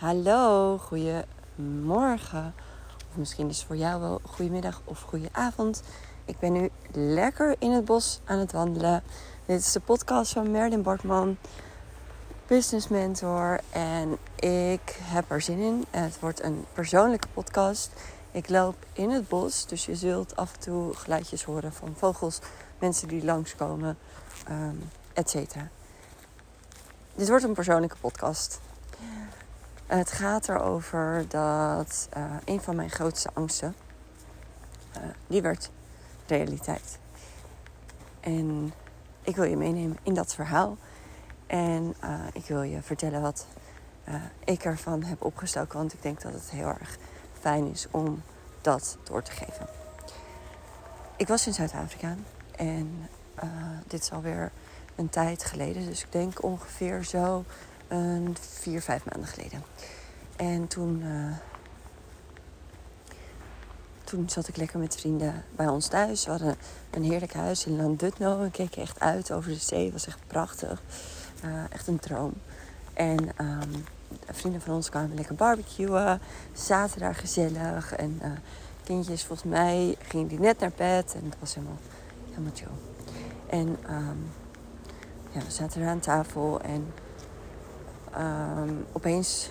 Hallo, 0.00 0.78
goedemorgen. 0.78 2.54
Of 3.10 3.16
misschien 3.16 3.48
is 3.48 3.56
het 3.56 3.66
voor 3.66 3.76
jou 3.76 4.00
wel 4.00 4.20
goedemiddag 4.24 4.82
of 4.84 5.00
goedenavond. 5.00 5.82
Ik 6.24 6.38
ben 6.38 6.52
nu 6.52 6.70
lekker 6.92 7.56
in 7.58 7.70
het 7.70 7.84
bos 7.84 8.20
aan 8.24 8.38
het 8.38 8.52
wandelen. 8.52 9.02
Dit 9.46 9.60
is 9.60 9.72
de 9.72 9.80
podcast 9.80 10.32
van 10.32 10.50
Merlin 10.50 10.82
Bartman, 10.82 11.36
business 12.46 12.88
mentor. 12.88 13.60
En 13.70 14.18
ik 14.36 14.98
heb 15.02 15.30
er 15.30 15.40
zin 15.40 15.58
in. 15.58 15.84
Het 15.90 16.20
wordt 16.20 16.42
een 16.42 16.64
persoonlijke 16.72 17.28
podcast. 17.28 17.90
Ik 18.30 18.48
loop 18.48 18.76
in 18.92 19.10
het 19.10 19.28
bos, 19.28 19.66
dus 19.66 19.86
je 19.86 19.96
zult 19.96 20.36
af 20.36 20.52
en 20.52 20.60
toe 20.60 20.94
geluidjes 20.94 21.44
horen 21.44 21.72
van 21.72 21.94
vogels, 21.96 22.38
mensen 22.78 23.08
die 23.08 23.24
langskomen, 23.24 23.98
um, 24.50 24.90
et 25.12 25.30
cetera. 25.30 25.68
Dit 27.14 27.28
wordt 27.28 27.44
een 27.44 27.54
persoonlijke 27.54 27.96
podcast. 28.00 28.60
Het 29.90 30.12
gaat 30.12 30.48
erover 30.48 31.24
dat 31.28 32.08
uh, 32.16 32.24
een 32.44 32.60
van 32.60 32.76
mijn 32.76 32.90
grootste 32.90 33.30
angsten, 33.34 33.74
uh, 34.96 35.02
die 35.26 35.42
werd 35.42 35.70
realiteit. 36.26 36.98
En 38.20 38.72
ik 39.22 39.36
wil 39.36 39.44
je 39.44 39.56
meenemen 39.56 39.98
in 40.02 40.14
dat 40.14 40.34
verhaal. 40.34 40.76
En 41.46 41.94
uh, 42.04 42.20
ik 42.32 42.44
wil 42.46 42.62
je 42.62 42.82
vertellen 42.82 43.22
wat 43.22 43.46
ik 44.44 44.64
ervan 44.64 45.02
heb 45.02 45.24
opgestoken. 45.24 45.78
Want 45.78 45.92
ik 45.92 46.02
denk 46.02 46.20
dat 46.20 46.32
het 46.32 46.50
heel 46.50 46.68
erg 46.68 46.96
fijn 47.40 47.70
is 47.70 47.86
om 47.90 48.22
dat 48.60 48.98
door 49.04 49.22
te 49.22 49.32
geven. 49.32 49.66
Ik 51.16 51.28
was 51.28 51.46
in 51.46 51.54
Zuid-Afrika 51.54 52.14
en 52.56 53.08
dit 53.86 54.02
is 54.02 54.12
alweer 54.12 54.52
een 54.94 55.08
tijd 55.08 55.44
geleden. 55.44 55.86
Dus 55.86 56.02
ik 56.02 56.12
denk 56.12 56.42
ongeveer 56.42 57.04
zo 57.04 57.44
een 57.90 58.36
vier, 58.40 58.82
vijf 58.82 59.04
maanden 59.04 59.28
geleden. 59.28 59.62
En 60.36 60.66
toen, 60.66 61.02
uh, 61.02 61.36
toen 64.04 64.28
zat 64.28 64.48
ik 64.48 64.56
lekker 64.56 64.78
met 64.78 64.96
vrienden 64.96 65.44
bij 65.56 65.66
ons 65.66 65.86
thuis. 65.86 66.24
We 66.24 66.30
hadden 66.30 66.56
een 66.90 67.04
heerlijk 67.04 67.32
huis 67.32 67.66
in 67.66 67.76
Landudno. 67.76 68.40
We 68.40 68.50
keken 68.50 68.82
echt 68.82 69.00
uit 69.00 69.32
over 69.32 69.50
de 69.50 69.58
zee. 69.58 69.84
Het 69.84 69.92
was 69.92 70.06
echt 70.06 70.26
prachtig. 70.26 70.82
Uh, 71.44 71.72
echt 71.72 71.86
een 71.86 71.98
droom. 71.98 72.32
En 72.92 73.28
um, 73.38 73.84
vrienden 74.30 74.60
van 74.60 74.74
ons 74.74 74.88
kwamen 74.88 75.14
lekker 75.14 75.34
barbecuen. 75.34 76.20
Zaten 76.52 77.00
daar 77.00 77.14
gezellig. 77.14 77.92
En 77.92 78.18
uh, 78.22 78.30
kindjes, 78.84 79.24
volgens 79.24 79.48
mij, 79.48 79.96
gingen 80.02 80.26
die 80.26 80.40
net 80.40 80.58
naar 80.58 80.72
bed. 80.76 81.14
En 81.14 81.24
het 81.24 81.36
was 81.38 81.54
helemaal, 81.54 81.78
helemaal 82.28 82.52
chill. 82.54 82.68
En 83.46 83.68
um, 83.68 84.30
ja, 85.30 85.40
we 85.40 85.50
zaten 85.50 85.82
er 85.82 85.88
aan 85.88 86.00
tafel. 86.00 86.60
En 86.60 86.92
um, 88.18 88.84
opeens, 88.92 89.50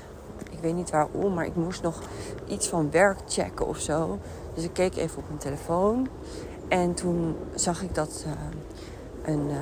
ik 0.52 0.59
weet 0.59 0.75
niet 0.75 0.89
waarom, 0.89 1.33
maar 1.33 1.45
ik 1.45 1.55
moest 1.55 1.81
nog 1.81 2.02
iets 2.47 2.67
van 2.67 2.91
werk 2.91 3.19
checken 3.27 3.67
of 3.67 3.77
zo. 3.77 4.19
Dus 4.53 4.63
ik 4.63 4.73
keek 4.73 4.95
even 4.95 5.17
op 5.17 5.27
mijn 5.27 5.39
telefoon. 5.39 6.07
En 6.67 6.93
toen 6.93 7.35
zag 7.55 7.81
ik 7.81 7.95
dat 7.95 8.25
uh, 8.27 8.33
een, 9.33 9.49
uh, 9.49 9.55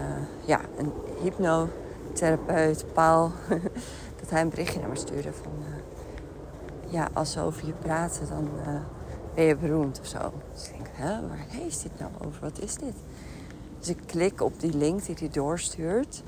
ja, 0.45 0.61
een 0.77 0.91
hypnotherapeut, 1.21 2.85
Paul, 2.93 3.31
dat 4.19 4.29
hij 4.29 4.41
een 4.41 4.49
berichtje 4.49 4.79
naar 4.79 4.89
me 4.89 4.95
stuurde 4.95 5.33
van... 5.33 5.51
Uh, 5.59 5.75
ja, 6.89 7.09
als 7.13 7.31
ze 7.31 7.41
over 7.41 7.65
je 7.65 7.73
praten, 7.73 8.27
dan 8.29 8.49
ben 9.33 9.43
je 9.43 9.55
beroemd 9.55 9.99
of 9.99 10.05
zo. 10.05 10.31
Dus 10.53 10.67
ik 10.67 10.73
denk, 10.73 10.87
hè, 10.91 11.27
waar 11.27 11.65
is 11.67 11.81
dit 11.81 11.99
nou 11.99 12.11
over? 12.25 12.41
Wat 12.41 12.59
is 12.59 12.75
dit? 12.75 12.95
Dus 13.79 13.89
ik 13.89 13.97
klik 14.05 14.41
op 14.41 14.59
die 14.59 14.77
link 14.77 15.05
die 15.05 15.15
hij 15.19 15.29
doorstuurt. 15.29 16.23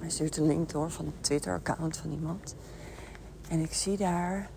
Hij 0.00 0.10
stuurt 0.10 0.36
een 0.36 0.46
link 0.46 0.70
door 0.70 0.90
van 0.90 1.06
een 1.06 1.20
Twitter-account 1.20 1.96
van 1.96 2.10
iemand. 2.10 2.54
En 3.48 3.60
ik 3.60 3.72
zie 3.72 3.96
daar. 3.96 4.50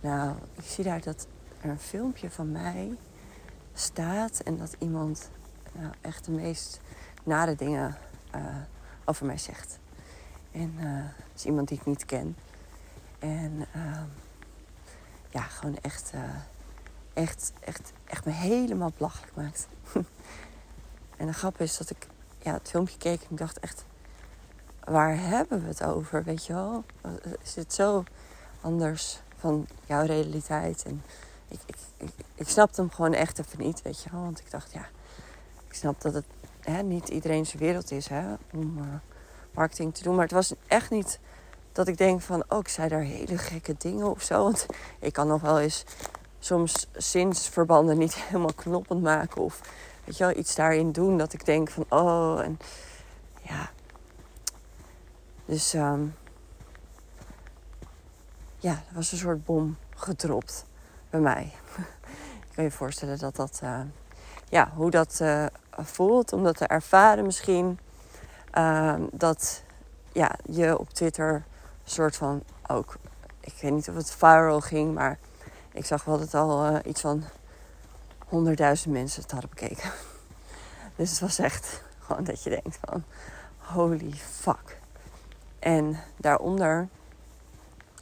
Nou, 0.00 0.36
ik 0.54 0.64
zie 0.64 0.84
daar 0.84 1.00
dat 1.00 1.26
er 1.60 1.70
een 1.70 1.78
filmpje 1.78 2.30
van 2.30 2.52
mij 2.52 2.96
staat. 3.74 4.40
En 4.40 4.56
dat 4.56 4.76
iemand 4.78 5.30
nou, 5.72 5.92
echt 6.00 6.24
de 6.24 6.30
meest 6.30 6.80
nare 7.24 7.54
dingen 7.54 7.96
uh, 8.34 8.44
over 9.04 9.26
mij 9.26 9.38
zegt. 9.38 9.78
En 10.50 10.74
uh, 10.78 11.04
dat 11.04 11.34
is 11.36 11.44
iemand 11.44 11.68
die 11.68 11.78
ik 11.78 11.86
niet 11.86 12.04
ken. 12.04 12.36
En 13.18 13.66
uh, 13.76 14.02
ja, 15.30 15.42
gewoon 15.42 15.78
echt, 15.78 16.12
echt, 17.12 17.52
echt, 17.60 17.92
echt 18.04 18.24
me 18.24 18.32
helemaal 18.32 18.92
belachelijk 18.96 19.36
maakt. 19.36 19.68
en 21.16 21.26
de 21.26 21.32
grap 21.32 21.60
is 21.60 21.76
dat 21.76 21.90
ik 21.90 22.06
ja, 22.42 22.52
het 22.52 22.68
filmpje 22.68 22.98
keek 22.98 23.20
en 23.20 23.30
ik 23.30 23.38
dacht 23.38 23.58
echt 23.58 23.84
waar 24.84 25.18
hebben 25.18 25.62
we 25.62 25.68
het 25.68 25.84
over? 25.84 26.24
Weet 26.24 26.46
je 26.46 26.52
wel? 26.52 26.84
Is 27.42 27.54
het 27.54 27.74
zo 27.74 28.04
anders 28.60 29.20
van 29.36 29.66
jouw 29.86 30.06
realiteit? 30.06 30.82
En 30.86 31.02
ik, 31.48 31.60
ik, 31.96 32.10
ik, 32.34 32.48
snapte 32.48 32.80
hem 32.80 32.90
gewoon 32.90 33.14
echt 33.14 33.38
even 33.38 33.58
niet, 33.58 33.82
weet 33.82 34.02
je 34.02 34.10
wel? 34.10 34.20
Want 34.20 34.40
ik 34.40 34.50
dacht, 34.50 34.72
ja, 34.72 34.86
ik 35.68 35.74
snap 35.74 36.00
dat 36.00 36.14
het 36.14 36.24
hè, 36.60 36.82
niet 36.82 37.08
iedereen 37.08 37.46
zijn 37.46 37.62
wereld 37.62 37.90
is 37.90 38.08
hè, 38.08 38.34
om 38.52 38.78
uh, 38.78 38.84
marketing 39.50 39.94
te 39.94 40.02
doen. 40.02 40.14
Maar 40.14 40.24
het 40.24 40.32
was 40.32 40.54
echt 40.66 40.90
niet 40.90 41.18
dat 41.72 41.88
ik 41.88 41.98
denk 41.98 42.20
van, 42.20 42.44
oh, 42.48 42.58
ik 42.58 42.68
zei 42.68 42.88
daar 42.88 43.00
hele 43.00 43.38
gekke 43.38 43.74
dingen 43.78 44.10
of 44.10 44.22
zo. 44.22 44.42
Want 44.42 44.66
ik 44.98 45.12
kan 45.12 45.26
nog 45.26 45.40
wel 45.40 45.60
eens 45.60 45.84
soms 46.38 46.88
zinsverbanden 46.92 47.98
niet 47.98 48.14
helemaal 48.24 48.54
knoppend 48.54 49.02
maken. 49.02 49.42
Of 49.42 49.60
weet 50.04 50.16
je 50.16 50.24
wel, 50.24 50.36
iets 50.36 50.54
daarin 50.54 50.92
doen 50.92 51.18
dat 51.18 51.32
ik 51.32 51.44
denk 51.44 51.70
van, 51.70 51.84
oh, 51.88 52.40
en 52.40 52.58
ja, 53.42 53.70
dus 55.44 55.74
um, 55.74 56.14
ja, 58.58 58.72
er 58.72 58.94
was 58.94 59.12
een 59.12 59.18
soort 59.18 59.44
bom 59.44 59.76
gedropt 59.94 60.66
bij 61.10 61.20
mij. 61.20 61.52
Ik 62.48 62.54
kan 62.54 62.64
je 62.64 62.70
voorstellen 62.70 63.18
dat 63.18 63.36
dat, 63.36 63.60
uh, 63.64 63.80
ja, 64.48 64.70
hoe 64.74 64.90
dat 64.90 65.18
uh, 65.22 65.46
voelt. 65.70 66.32
Om 66.32 66.44
dat 66.44 66.56
te 66.56 66.66
ervaren 66.66 67.24
misschien. 67.24 67.78
Uh, 68.58 68.94
dat 69.12 69.62
ja, 70.12 70.36
je 70.50 70.78
op 70.78 70.90
Twitter 70.90 71.34
een 71.34 71.90
soort 71.90 72.16
van 72.16 72.42
ook, 72.66 72.96
ik 73.40 73.54
weet 73.60 73.72
niet 73.72 73.88
of 73.88 73.94
het 73.94 74.10
viral 74.10 74.60
ging, 74.60 74.94
maar 74.94 75.18
ik 75.72 75.84
zag 75.84 76.04
wel 76.04 76.18
dat 76.18 76.34
al 76.34 76.70
uh, 76.70 76.78
iets 76.84 77.00
van 77.00 77.22
100.000 78.24 78.88
mensen 78.88 79.22
het 79.22 79.30
hadden 79.30 79.50
bekeken. 79.50 79.90
Dus 80.96 81.10
het 81.10 81.20
was 81.20 81.38
echt 81.38 81.82
gewoon 82.04 82.24
dat 82.24 82.42
je 82.42 82.50
denkt 82.50 82.78
van, 82.80 83.04
holy 83.58 84.12
fuck. 84.12 84.82
En 85.64 85.96
daaronder 86.16 86.88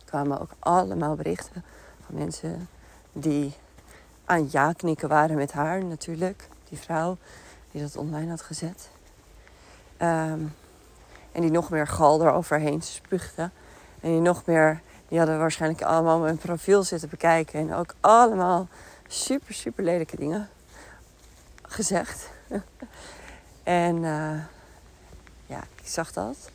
kwamen 0.05 0.41
ook 0.41 0.51
allemaal 0.59 1.15
berichten 1.15 1.65
van 2.07 2.15
mensen 2.15 2.69
die 3.13 3.55
aan 4.25 4.49
ja 4.51 4.73
knikken 4.73 5.09
waren 5.09 5.37
met 5.37 5.53
haar 5.53 5.85
natuurlijk. 5.85 6.49
Die 6.69 6.79
vrouw 6.79 7.17
die 7.71 7.83
dat 7.83 7.97
online 7.97 8.31
had 8.31 8.43
gezet. 8.43 8.89
Um, 9.99 10.55
en 11.33 11.41
die 11.41 11.51
nog 11.51 11.71
meer 11.71 11.87
gal 11.87 12.23
eroverheen 12.23 12.83
spuugde. 12.83 13.51
En 14.01 14.11
die 14.11 14.21
nog 14.21 14.47
meer, 14.47 14.81
die 15.09 15.19
hadden 15.19 15.39
waarschijnlijk 15.39 15.83
allemaal 15.83 16.19
mijn 16.19 16.39
profiel 16.39 16.83
zitten 16.83 17.09
bekijken. 17.09 17.61
En 17.61 17.75
ook 17.75 17.95
allemaal 18.01 18.69
super, 19.07 19.55
super 19.55 19.85
lelijke 19.85 20.17
dingen 20.17 20.49
gezegd. 21.63 22.31
en 23.63 23.97
uh, 23.97 24.41
ja, 25.47 25.61
ik 25.75 25.87
zag 25.87 26.13
dat. 26.13 26.52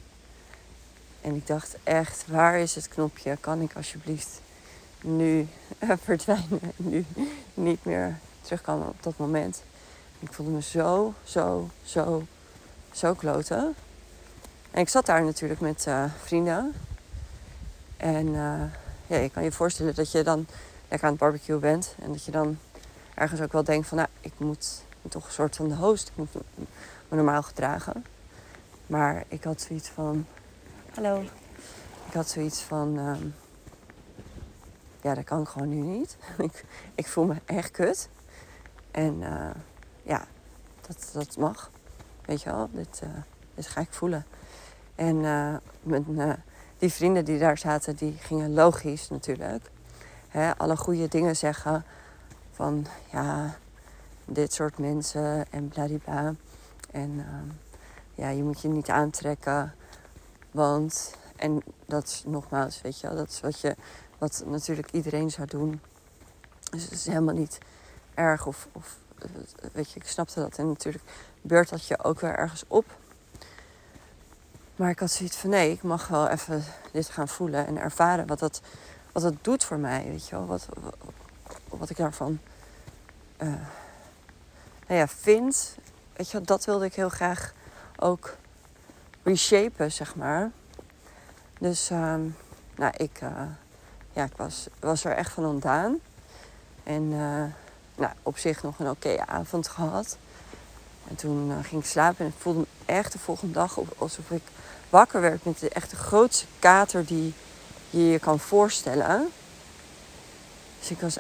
En 1.28 1.36
ik 1.36 1.48
dacht 1.48 1.78
echt, 1.84 2.24
waar 2.28 2.60
is 2.60 2.76
het 2.76 2.88
knopje? 2.88 3.38
Kan 3.40 3.62
ik 3.62 3.76
alsjeblieft 3.76 4.42
nu 5.02 5.48
verdwijnen? 6.04 6.72
Nu 6.76 7.06
niet 7.54 7.86
meer 7.86 8.18
terugkomen 8.42 8.88
op 8.88 9.04
dat 9.04 9.18
moment. 9.18 9.64
Ik 10.20 10.34
voelde 10.34 10.52
me 10.52 10.62
zo, 10.62 11.14
zo, 11.24 11.70
zo, 11.84 12.24
zo 12.92 13.14
kloten. 13.14 13.76
En 14.72 14.82
ik 14.82 14.90
zat 14.90 15.06
daar 15.06 15.24
natuurlijk 15.24 15.60
met 15.60 15.86
uh, 15.88 16.04
vrienden. 16.24 16.74
En 17.98 18.28
uh, 18.28 18.62
ja, 19.08 19.18
je 19.18 19.30
kan 19.30 19.44
je 19.44 19.52
voorstellen 19.52 19.96
dat 19.96 20.12
je 20.12 20.24
dan 20.24 20.48
lekker 20.88 21.08
aan 21.08 21.14
het 21.14 21.24
barbecue 21.24 21.60
bent. 21.60 21.96
En 22.02 22.12
dat 22.12 22.26
je 22.26 22.32
dan 22.32 22.58
ergens 23.14 23.42
ook 23.42 23.52
wel 23.52 23.64
denkt 23.64 23.88
van, 23.88 23.98
nou, 23.98 24.10
ik 24.22 24.34
moet 24.38 24.82
toch 25.10 25.26
een 25.26 25.32
soort 25.32 25.56
van 25.56 25.68
de 25.68 25.76
host. 25.76 26.08
Ik 26.08 26.18
moet 26.18 26.34
me 26.34 27.16
normaal 27.16 27.44
gedragen. 27.44 28.06
Maar 28.86 29.24
ik 29.28 29.44
had 29.44 29.62
zoiets 29.62 29.90
van, 29.90 30.26
Hallo. 30.98 31.22
Ik 32.08 32.14
had 32.14 32.30
zoiets 32.30 32.62
van, 32.62 32.98
um, 32.98 33.36
ja, 35.02 35.14
dat 35.14 35.24
kan 35.24 35.42
ik 35.42 35.48
gewoon 35.48 35.70
nu 35.70 35.76
niet. 35.76 36.18
ik, 36.38 36.66
ik 36.96 37.08
voel 37.08 37.26
me 37.26 37.36
echt 37.46 37.72
kut. 37.72 38.10
En 38.92 39.22
uh, 39.22 39.50
ja, 40.04 40.26
dat, 40.88 41.10
dat 41.14 41.38
mag. 41.38 41.72
Weet 42.26 42.42
je 42.42 42.50
wel, 42.50 42.70
dit, 42.72 43.02
uh, 43.04 43.64
ga 43.66 43.82
ik 43.82 43.94
voelen. 43.94 44.26
En 44.96 45.16
uh, 45.16 45.56
met, 45.82 46.38
die 46.78 46.94
vrienden 46.94 47.26
die 47.26 47.40
daar 47.40 47.58
zaten, 47.58 47.96
die 47.96 48.14
gingen 48.14 48.54
logisch 48.54 49.10
natuurlijk. 49.10 49.70
Hè, 50.28 50.58
alle 50.58 50.78
goede 50.78 51.08
dingen 51.08 51.36
zeggen. 51.36 51.86
Van 52.52 52.86
ja, 53.12 53.58
dit 54.26 54.54
soort 54.54 54.78
mensen 54.78 55.52
en 55.52 55.68
bladibla. 55.68 56.34
En 56.92 57.26
ja, 58.16 58.30
je 58.30 58.44
moet 58.44 58.62
je 58.62 58.68
niet 58.68 58.90
aantrekken. 58.90 59.74
Want 60.58 61.14
en 61.36 61.64
dat 61.86 62.24
nogmaals, 62.26 62.82
weet 62.82 63.00
je 63.00 63.08
wel, 63.08 63.16
dat 63.16 63.30
is 63.30 63.40
wat, 63.40 63.60
je, 63.60 63.76
wat 64.18 64.44
natuurlijk 64.46 64.92
iedereen 64.92 65.32
zou 65.32 65.48
doen. 65.48 65.82
Dus 66.72 66.84
het 66.84 66.92
is 66.92 67.06
helemaal 67.06 67.36
niet 67.36 67.58
erg 68.14 68.46
of, 68.46 68.68
of 68.72 68.98
weet 69.74 69.92
je, 69.92 70.00
ik 70.00 70.08
snapte 70.08 70.40
dat. 70.40 70.58
En 70.58 70.68
natuurlijk 70.68 71.04
beurt 71.42 71.70
dat 71.70 71.88
je 71.88 72.04
ook 72.04 72.20
weer 72.20 72.36
ergens 72.36 72.64
op. 72.68 72.86
Maar 74.76 74.90
ik 74.90 75.00
had 75.00 75.12
zoiets 75.12 75.38
van 75.38 75.50
nee, 75.50 75.72
ik 75.72 75.84
mag 75.84 76.08
wel 76.08 76.28
even 76.28 76.64
dit 76.92 77.10
gaan 77.10 77.28
voelen 77.28 77.68
en 77.68 77.78
ervaren 77.78 78.28
wat 78.28 78.40
dat, 78.40 78.62
wat 79.12 79.24
dat 79.24 79.36
doet 79.42 79.64
voor 79.64 79.80
mij. 79.80 80.06
Weet 80.08 80.28
je 80.28 80.36
wel, 80.36 80.46
wat, 80.46 80.68
wat, 81.70 81.90
ik 81.90 81.98
daarvan 81.98 82.40
uh, 83.42 83.48
nou 84.88 85.00
ja, 85.00 85.08
vind. 85.08 85.78
Weet 86.14 86.32
je 86.32 86.42
dat 86.42 86.66
wilde 86.66 86.86
ik 86.86 86.94
heel 86.94 87.10
graag 87.10 87.54
ook 87.98 88.38
reshapen, 89.28 89.92
zeg 89.92 90.16
maar. 90.16 90.52
Dus 91.60 91.92
uh, 91.92 92.16
nou, 92.76 92.94
ik, 92.98 93.22
uh, 93.24 93.30
ja, 94.14 94.24
ik 94.24 94.36
was, 94.36 94.68
was 94.80 95.04
er 95.04 95.12
echt 95.12 95.32
van 95.32 95.46
ontdaan. 95.46 96.00
En 96.84 97.04
uh, 97.04 97.44
nou, 97.96 98.14
op 98.24 98.38
zich 98.38 98.64
nog 98.64 98.80
een 98.80 98.90
oké 98.90 99.26
avond 99.26 99.68
gehad. 99.68 100.18
En 101.08 101.16
toen 101.16 101.64
ging 101.64 101.82
ik 101.82 101.88
slapen 101.88 102.26
en 102.26 102.32
ik 102.32 102.42
voelde 102.42 102.60
me 102.60 102.66
echt 102.86 103.12
de 103.12 103.20
volgende 103.20 103.54
dag 103.54 103.80
alsof 103.98 104.32
ik 104.32 104.42
wakker 104.90 105.22
werd 105.22 105.46
met 105.46 105.60
de 105.60 105.70
echt 105.70 105.90
de 105.90 105.96
grootste 105.96 106.46
kater 106.60 107.06
die 107.06 107.34
je 107.90 108.10
je 108.10 108.20
kan 108.20 108.40
voorstellen. 108.40 109.30
Dus 110.80 110.92
ik 110.92 111.00
was 111.00 111.18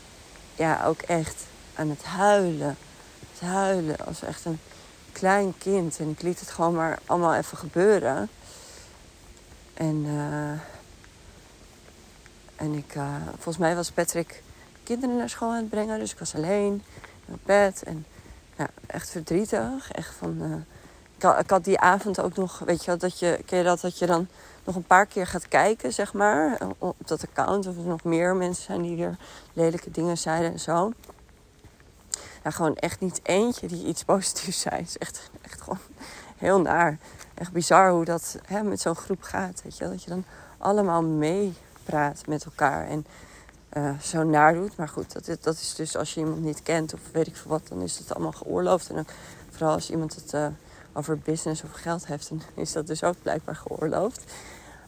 ja, 0.55 0.85
ook 0.85 1.01
echt 1.01 1.43
aan 1.75 1.89
het 1.89 2.03
huilen. 2.03 2.77
Het 3.31 3.49
huilen 3.49 3.97
als 4.05 4.21
echt 4.21 4.45
een 4.45 4.59
klein 5.19 5.57
kind. 5.57 5.99
En 5.99 6.09
ik 6.09 6.21
liet 6.21 6.39
het 6.39 6.49
gewoon 6.49 6.75
maar 6.75 6.99
allemaal 7.05 7.35
even 7.35 7.57
gebeuren. 7.57 8.29
En, 9.73 10.05
uh, 10.05 10.51
en 12.55 12.73
ik, 12.73 12.95
uh, 12.95 13.15
volgens 13.27 13.57
mij 13.57 13.75
was 13.75 13.91
Patrick 13.91 14.43
kinderen 14.83 15.17
naar 15.17 15.29
school 15.29 15.49
aan 15.49 15.55
het 15.55 15.69
brengen. 15.69 15.99
Dus 15.99 16.11
ik 16.11 16.19
was 16.19 16.35
alleen 16.35 16.83
mijn 17.25 17.39
bed. 17.43 17.83
En 17.83 18.05
ja, 18.57 18.67
echt 18.85 19.09
verdrietig. 19.09 19.91
Echt 19.91 20.15
van, 20.15 20.37
uh, 20.41 21.37
ik, 21.39 21.49
had, 21.49 21.63
die 21.63 21.79
avond 21.79 22.21
ook 22.21 22.35
nog, 22.35 22.59
weet 22.59 22.85
je, 22.85 22.97
dat 22.97 23.19
je, 23.19 23.39
ken 23.45 23.57
je 23.57 23.63
dat, 23.63 23.81
dat 23.81 23.97
je 23.97 24.05
dan 24.05 24.27
nog 24.63 24.75
een 24.75 24.87
paar 24.87 25.05
keer 25.05 25.27
gaat 25.27 25.47
kijken, 25.47 25.93
zeg 25.93 26.13
maar, 26.13 26.57
op 26.77 26.95
dat 27.05 27.23
account. 27.23 27.67
Of 27.67 27.77
er 27.77 27.83
nog 27.83 28.03
meer 28.03 28.35
mensen 28.35 28.63
zijn 28.63 28.81
die 28.81 29.03
er 29.03 29.17
lelijke 29.53 29.91
dingen 29.91 30.17
zeiden 30.17 30.51
en 30.51 30.59
zo. 30.59 30.91
Ja, 32.43 32.51
gewoon 32.51 32.75
echt 32.75 32.99
niet 32.99 33.19
eentje 33.23 33.67
die 33.67 33.85
iets 33.85 34.03
positiefs 34.03 34.59
zei. 34.59 34.75
Het 34.75 34.87
is 34.87 34.97
echt, 34.97 35.29
echt 35.41 35.61
gewoon 35.61 35.79
heel 36.37 36.61
naar. 36.61 36.97
Echt 37.33 37.51
bizar 37.51 37.91
hoe 37.91 38.05
dat 38.05 38.37
hè, 38.45 38.63
met 38.63 38.81
zo'n 38.81 38.95
groep 38.95 39.23
gaat. 39.23 39.61
Weet 39.63 39.77
je? 39.77 39.89
Dat 39.89 40.03
je 40.03 40.09
dan 40.09 40.23
allemaal 40.57 41.03
meepraat 41.03 42.27
met 42.27 42.45
elkaar. 42.45 42.87
En 42.87 43.05
uh, 43.73 43.99
zo 43.99 44.23
naar 44.23 44.53
doet. 44.53 44.75
Maar 44.77 44.89
goed, 44.89 45.25
dat, 45.25 45.43
dat 45.43 45.55
is 45.55 45.75
dus 45.75 45.95
als 45.95 46.13
je 46.13 46.19
iemand 46.19 46.41
niet 46.41 46.63
kent 46.63 46.93
of 46.93 46.99
weet 47.11 47.27
ik 47.27 47.35
veel 47.35 47.51
wat, 47.51 47.67
dan 47.67 47.81
is 47.81 47.97
het 47.97 48.13
allemaal 48.13 48.31
geoorloofd. 48.31 48.89
En 48.89 48.95
dan, 48.95 49.07
vooral 49.49 49.73
als 49.73 49.89
iemand 49.89 50.15
het 50.15 50.33
uh, 50.33 50.47
over 50.93 51.17
business 51.17 51.63
of 51.63 51.71
geld 51.71 52.07
heeft, 52.07 52.29
dan 52.29 52.41
is 52.53 52.71
dat 52.71 52.87
dus 52.87 53.03
ook 53.03 53.15
blijkbaar 53.21 53.55
geoorloofd. 53.55 54.33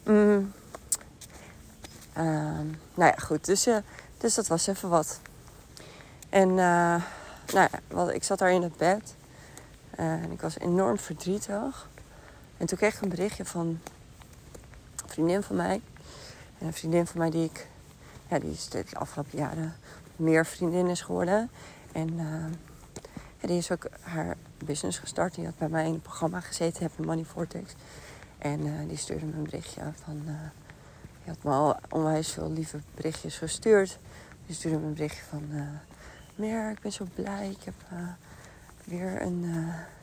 Mm. 0.04 0.52
Uh, 2.18 2.24
nou 2.94 3.10
ja, 3.10 3.14
goed. 3.22 3.44
Dus, 3.44 3.66
uh, 3.66 3.76
dus 4.18 4.34
dat 4.34 4.46
was 4.46 4.66
even 4.66 4.88
wat. 4.88 5.20
En 6.28 6.48
nou 7.52 7.68
ja, 7.94 8.10
ik 8.10 8.24
zat 8.24 8.38
daar 8.38 8.52
in 8.52 8.62
het 8.62 8.76
bed. 8.76 9.14
en 9.90 10.30
ik 10.30 10.40
was 10.40 10.58
enorm 10.58 10.98
verdrietig. 10.98 11.88
En 12.56 12.66
toen 12.66 12.78
kreeg 12.78 12.94
ik 12.94 13.02
een 13.02 13.08
berichtje 13.08 13.44
van 13.44 13.66
een 13.66 15.08
vriendin 15.08 15.42
van 15.42 15.56
mij. 15.56 15.80
En 16.58 16.66
een 16.66 16.72
vriendin 16.72 17.06
van 17.06 17.18
mij 17.18 17.30
die 17.30 17.44
ik 17.44 17.66
ja, 18.28 18.38
die 18.38 18.50
is 18.50 18.68
de 18.68 18.84
afgelopen 18.92 19.38
jaren 19.38 19.74
meer 20.16 20.46
vriendin 20.46 20.86
is 20.86 21.00
geworden. 21.00 21.50
En 21.92 22.16
ja, 23.40 23.46
die 23.46 23.56
is 23.56 23.70
ook 23.70 23.88
haar 24.00 24.36
business 24.64 24.98
gestart. 24.98 25.34
Die 25.34 25.44
had 25.44 25.58
bij 25.58 25.68
mij 25.68 25.86
in 25.86 25.92
het 25.92 26.02
programma 26.02 26.40
gezeten, 26.40 26.82
Happy 26.82 27.02
Money 27.02 27.24
Vortex. 27.24 27.74
En 28.38 28.66
uh, 28.66 28.88
die 28.88 28.96
stuurde 28.96 29.24
me 29.26 29.32
een 29.32 29.42
berichtje 29.42 29.80
van... 30.04 30.22
Uh, 30.26 30.32
die 31.24 31.34
had 31.34 31.42
me 31.42 31.50
al 31.50 31.76
onwijs 31.88 32.32
veel 32.32 32.52
lieve 32.52 32.80
berichtjes 32.94 33.38
gestuurd. 33.38 33.98
Die 34.46 34.54
stuurde 34.54 34.78
me 34.78 34.86
een 34.86 34.94
berichtje 34.94 35.22
van... 35.28 35.50
Ik 36.42 36.80
ben 36.80 36.92
zo 36.92 37.06
blij. 37.14 37.50
Ik 37.50 37.64
heb 37.64 37.74
weer 38.84 39.22
een 39.22 39.54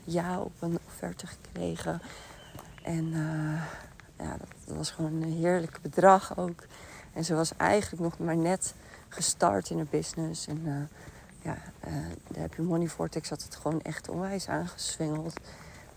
ja 0.03 0.39
op 0.39 0.53
een 0.59 0.79
offerte 0.87 1.27
gekregen. 1.27 2.01
En 2.83 3.09
ja, 4.17 4.37
dat, 4.37 4.75
was 4.77 4.91
gewoon 4.91 5.21
een 5.21 5.33
heerlijk 5.33 5.79
bedrag 5.81 6.37
ook. 6.37 6.65
En 7.13 7.25
ze 7.25 7.35
was 7.35 7.55
eigenlijk 7.57 8.01
nog 8.01 8.19
maar 8.19 8.37
net 8.37 8.73
gestart 9.09 9.69
in 9.69 9.77
haar 9.77 9.85
business. 9.89 10.47
En 10.47 10.89
ja, 11.41 11.57
uh, 11.87 11.93
de 12.27 12.39
Happy 12.39 12.61
Money 12.61 12.87
Vortex 12.87 13.29
had 13.29 13.43
het 13.43 13.55
gewoon 13.55 13.81
echt 13.81 14.09
onwijs 14.09 14.47
aangeswingeld. 14.47 15.39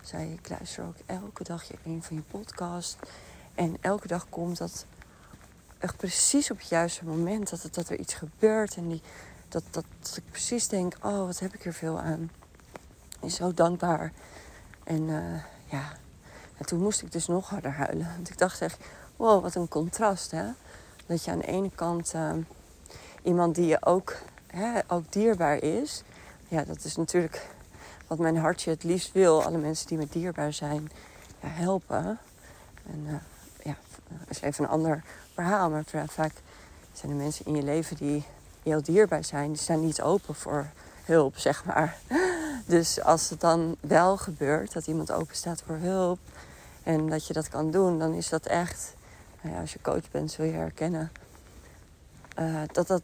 Zei, 0.02 0.32
ik 0.32 0.48
luister 0.48 0.84
ook 0.84 0.96
elke 1.06 1.44
dag 1.44 1.64
een 1.84 2.02
van 2.02 2.16
je 2.16 2.22
podcast. 2.22 2.98
En 3.54 3.76
elke 3.80 4.06
dag 4.06 4.26
komt 4.28 4.58
dat 4.58 4.86
echt 5.78 5.96
precies 5.96 6.50
op 6.50 6.58
het 6.58 6.68
juiste 6.68 7.04
moment 7.04 7.50
dat, 7.50 7.62
het, 7.62 7.74
dat 7.74 7.88
er 7.88 7.98
iets 7.98 8.14
gebeurt. 8.14 8.76
En 8.76 8.88
die, 8.88 9.02
dat, 9.50 9.62
dat, 9.70 9.84
ik 10.16 10.30
precies 10.30 10.68
denk, 10.68 10.96
oh, 11.02 11.26
wat 11.26 11.38
heb 11.38 11.54
ik 11.54 11.64
er 11.64 11.72
veel 11.72 12.00
aan. 12.00 12.30
En 13.20 13.30
zo 13.30 13.54
dankbaar. 13.54 14.12
En 14.84 15.02
uh, 15.02 15.42
ja, 15.64 15.92
en 16.56 16.66
toen 16.66 16.80
moest 16.80 17.02
ik 17.02 17.12
dus 17.12 17.26
nog 17.26 17.48
harder 17.48 17.72
huilen. 17.72 18.12
Want 18.14 18.30
ik 18.30 18.38
dacht 18.38 18.60
echt, 18.60 18.78
wow, 19.16 19.42
wat 19.42 19.54
een 19.54 19.68
contrast, 19.68 20.30
hè. 20.30 20.44
Dat 21.06 21.24
je 21.24 21.30
aan 21.30 21.38
de 21.38 21.46
ene 21.46 21.70
kant 21.74 22.14
uh, 22.14 22.32
iemand 23.22 23.54
die 23.54 23.66
je 23.66 23.84
ook, 23.84 24.16
hè, 24.46 24.80
ook 24.86 25.12
dierbaar 25.12 25.62
is. 25.62 26.02
Ja, 26.48 26.64
dat 26.64 26.84
is 26.84 26.96
natuurlijk 26.96 27.46
wat 28.06 28.18
mijn 28.18 28.36
hartje 28.36 28.70
het 28.70 28.84
liefst 28.84 29.12
wil. 29.12 29.44
Alle 29.44 29.58
mensen 29.58 29.86
die 29.86 29.98
me 29.98 30.06
dierbaar 30.10 30.52
zijn, 30.52 30.90
helpen. 31.38 32.18
En 32.86 33.04
uh, 33.06 33.14
ja, 33.64 33.76
dat 34.08 34.28
is 34.28 34.40
even 34.40 34.64
een 34.64 34.70
ander 34.70 35.02
verhaal. 35.34 35.70
Maar 35.70 35.84
vaak 36.06 36.32
zijn 36.92 37.12
er 37.12 37.18
mensen 37.18 37.46
in 37.46 37.56
je 37.56 37.62
leven 37.62 37.96
die 37.96 38.24
heel 38.62 38.82
dierbaar 38.82 39.24
zijn. 39.24 39.48
Die 39.48 39.60
staan 39.60 39.80
niet 39.80 40.02
open 40.02 40.34
voor 40.34 40.66
hulp, 41.04 41.38
zeg 41.38 41.64
maar. 41.64 41.96
Dus 42.66 43.02
als 43.02 43.30
het 43.30 43.40
dan 43.40 43.76
wel 43.80 44.16
gebeurt 44.16 44.72
dat 44.72 44.86
iemand 44.86 45.12
open 45.12 45.36
staat 45.36 45.62
voor 45.66 45.76
hulp 45.76 46.18
en 46.82 47.08
dat 47.08 47.26
je 47.26 47.32
dat 47.32 47.48
kan 47.48 47.70
doen, 47.70 47.98
dan 47.98 48.12
is 48.12 48.28
dat 48.28 48.46
echt 48.46 48.94
nou 49.40 49.54
ja, 49.54 49.60
als 49.60 49.72
je 49.72 49.80
coach 49.82 50.10
bent, 50.10 50.30
zul 50.30 50.44
je 50.44 50.52
herkennen 50.52 51.12
uh, 52.38 52.62
dat, 52.72 52.86
dat, 52.86 53.02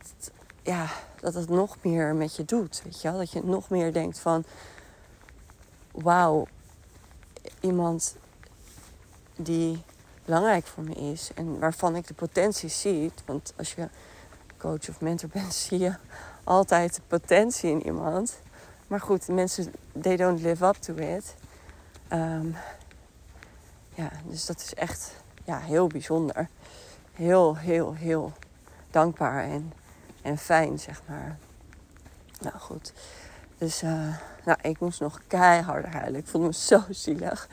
ja, 0.63 0.89
dat 1.21 1.35
het 1.35 1.49
nog 1.49 1.77
meer 1.83 2.15
met 2.15 2.37
je 2.37 2.45
doet. 2.45 2.83
Weet 2.85 3.01
je 3.01 3.09
wel? 3.09 3.19
Dat 3.19 3.31
je 3.31 3.45
nog 3.45 3.69
meer 3.69 3.93
denkt 3.93 4.19
van: 4.19 4.45
wauw, 5.91 6.47
iemand 7.61 8.17
die 9.37 9.83
belangrijk 10.25 10.67
voor 10.67 10.85
me 10.85 10.95
is 10.95 11.31
en 11.35 11.59
waarvan 11.59 11.97
ik 11.97 12.07
de 12.07 12.15
potentie 12.15 12.69
zie. 12.69 13.13
Want 13.25 13.53
als 13.57 13.75
je 13.75 13.89
coach 14.57 14.89
of 14.89 15.01
mentor 15.01 15.29
bent, 15.29 15.55
zie 15.65 15.79
je 15.79 15.95
altijd 16.45 16.95
de 16.95 17.03
potentie 17.07 17.71
in 17.71 17.87
iemand. 17.87 18.39
Maar 18.87 19.01
goed, 19.01 19.29
mensen, 19.29 19.73
they 20.01 20.17
don't 20.17 20.43
live 20.43 20.67
up 20.67 20.75
to 20.75 20.95
it. 20.95 21.35
Um, 22.13 22.57
ja, 23.95 24.11
dus 24.25 24.47
dat 24.47 24.61
is 24.61 24.75
echt 24.75 25.13
ja, 25.45 25.59
heel 25.59 25.87
bijzonder. 25.87 26.49
Heel, 27.13 27.57
heel, 27.57 27.95
heel 27.95 28.33
dankbaar 28.91 29.45
en, 29.45 29.73
en 30.23 30.39
fijn, 30.39 30.79
zeg 30.79 31.03
maar. 31.09 31.39
Nou 32.41 32.59
goed. 32.59 32.93
Dus 33.59 33.83
uh, 33.83 34.17
nou, 34.45 34.59
ik 34.63 34.81
moest 34.81 35.01
nog 35.01 35.21
keihard 35.27 35.87
huilen. 35.87 36.21
Ik 36.21 36.27
voelde 36.27 36.47
me 36.47 36.55
zo 36.55 36.85
zielig. 37.05 37.49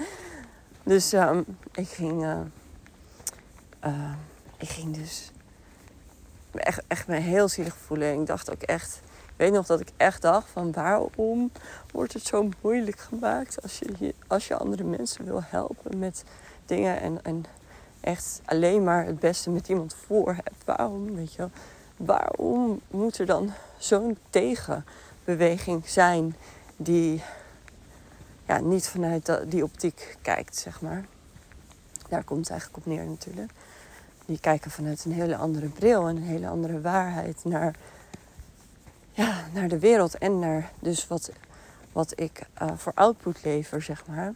Dus 0.83 1.13
um, 1.13 1.45
ik 1.71 1.87
ging. 1.87 2.23
Uh, 2.23 2.39
uh, 3.85 4.13
ik 4.57 4.69
ging 4.69 4.97
dus. 4.97 5.31
Echt, 6.53 6.81
echt 6.87 7.07
me 7.07 7.15
heel 7.15 7.47
zielig 7.47 7.75
voelen. 7.75 8.19
Ik 8.19 8.25
dacht 8.25 8.51
ook 8.51 8.61
echt. 8.61 9.01
Ik 9.05 9.33
weet 9.35 9.51
nog 9.51 9.65
dat 9.65 9.79
ik 9.79 9.89
echt 9.97 10.21
dacht: 10.21 10.49
van 10.49 10.71
waarom 10.71 11.51
wordt 11.91 12.13
het 12.13 12.25
zo 12.25 12.49
moeilijk 12.61 12.99
gemaakt 12.99 13.61
als 13.61 13.79
je, 13.79 14.13
als 14.27 14.47
je 14.47 14.57
andere 14.57 14.83
mensen 14.83 15.25
wil 15.25 15.41
helpen 15.43 15.99
met 15.99 16.23
dingen 16.65 17.01
en, 17.01 17.19
en 17.23 17.45
echt 17.99 18.41
alleen 18.45 18.83
maar 18.83 19.05
het 19.05 19.19
beste 19.19 19.49
met 19.49 19.67
iemand 19.67 19.95
voor 20.05 20.33
hebt. 20.33 20.65
Waarom, 20.65 21.15
weet 21.15 21.33
je 21.33 21.49
waarom 21.97 22.81
moet 22.87 23.17
er 23.17 23.25
dan 23.25 23.51
zo'n 23.77 24.17
tegenbeweging 24.29 25.89
zijn 25.89 26.35
die 26.77 27.23
ja, 28.47 28.59
niet 28.59 28.87
vanuit 28.87 29.41
die 29.47 29.63
optiek 29.63 30.17
kijkt, 30.21 30.57
zeg 30.57 30.81
maar. 30.81 31.05
Daar 32.09 32.23
komt 32.23 32.39
het 32.39 32.49
eigenlijk 32.49 32.85
op 32.85 32.93
neer 32.93 33.05
natuurlijk. 33.05 33.51
Die 34.25 34.39
kijken 34.39 34.71
vanuit 34.71 35.05
een 35.05 35.11
hele 35.11 35.35
andere 35.35 35.67
bril 35.67 36.07
en 36.07 36.15
een 36.15 36.23
hele 36.23 36.47
andere 36.47 36.81
waarheid 36.81 37.43
naar, 37.43 37.75
ja, 39.11 39.45
naar 39.53 39.67
de 39.67 39.79
wereld 39.79 40.17
en 40.17 40.39
naar 40.39 40.71
dus 40.79 41.07
wat, 41.07 41.31
wat 41.91 42.19
ik 42.19 42.47
uh, 42.61 42.71
voor 42.75 42.91
output 42.95 43.43
lever, 43.43 43.81
zeg 43.81 44.07
maar. 44.07 44.33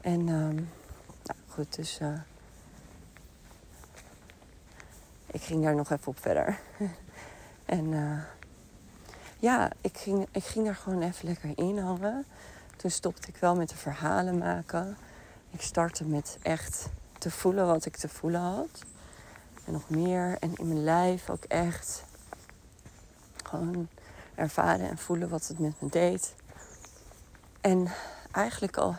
En 0.00 0.28
um, 0.28 0.68
nou 1.22 1.38
goed, 1.48 1.76
dus 1.76 1.98
uh, 2.02 2.20
ik 5.26 5.42
ging 5.42 5.62
daar 5.62 5.74
nog 5.74 5.90
even 5.90 6.06
op 6.06 6.20
verder. 6.20 6.58
en 7.64 7.92
uh, 7.92 8.18
ja, 9.38 9.70
ik 9.80 9.98
ging, 9.98 10.26
ik 10.32 10.44
ging 10.44 10.64
daar 10.64 10.74
gewoon 10.74 11.02
even 11.02 11.28
lekker 11.28 11.50
in 11.54 11.78
hangen. 11.78 12.24
Toen 12.76 12.90
stopte 12.90 13.28
ik 13.28 13.36
wel 13.36 13.56
met 13.56 13.68
de 13.68 13.76
verhalen 13.76 14.38
maken. 14.38 14.96
Ik 15.50 15.60
startte 15.60 16.04
met 16.04 16.38
echt 16.42 16.88
te 17.22 17.30
voelen 17.30 17.66
wat 17.66 17.84
ik 17.84 17.96
te 17.96 18.08
voelen 18.08 18.40
had. 18.40 18.82
En 19.64 19.72
nog 19.72 19.88
meer. 19.88 20.36
En 20.40 20.54
in 20.56 20.68
mijn 20.68 20.84
lijf 20.84 21.30
ook 21.30 21.44
echt 21.44 22.04
gewoon 23.44 23.88
ervaren 24.34 24.88
en 24.88 24.98
voelen 24.98 25.28
wat 25.28 25.46
het 25.46 25.58
met 25.58 25.80
me 25.80 25.88
deed. 25.88 26.34
En 27.60 27.92
eigenlijk 28.32 28.76
al 28.76 28.96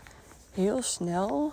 heel 0.52 0.82
snel, 0.82 1.52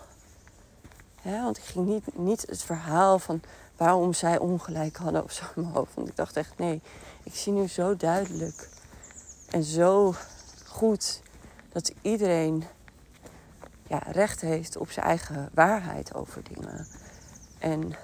want 1.23 1.57
ik 1.57 1.65
ging 1.65 1.87
niet, 1.87 2.19
niet 2.19 2.47
het 2.47 2.63
verhaal 2.63 3.19
van 3.19 3.41
waarom 3.77 4.13
zij 4.13 4.39
ongelijk 4.39 4.97
hadden 4.97 5.25
of 5.25 5.33
zo 5.33 5.45
in 5.55 5.63
mijn 5.63 5.75
hoofd. 5.75 5.95
Want 5.95 6.09
ik 6.09 6.17
dacht 6.17 6.37
echt, 6.37 6.59
nee, 6.59 6.81
ik 7.23 7.35
zie 7.35 7.53
nu 7.53 7.69
zo 7.69 7.97
duidelijk 7.97 8.69
en 9.51 9.63
zo 9.63 10.15
goed 10.67 11.23
dat 11.73 11.93
iedereen 12.03 12.65
ja, 13.91 14.03
recht 14.07 14.41
heeft 14.41 14.77
op 14.77 14.91
zijn 14.91 15.07
eigen 15.07 15.51
waarheid 15.55 16.15
over 16.15 16.43
dingen. 16.43 16.87
En 17.59 17.95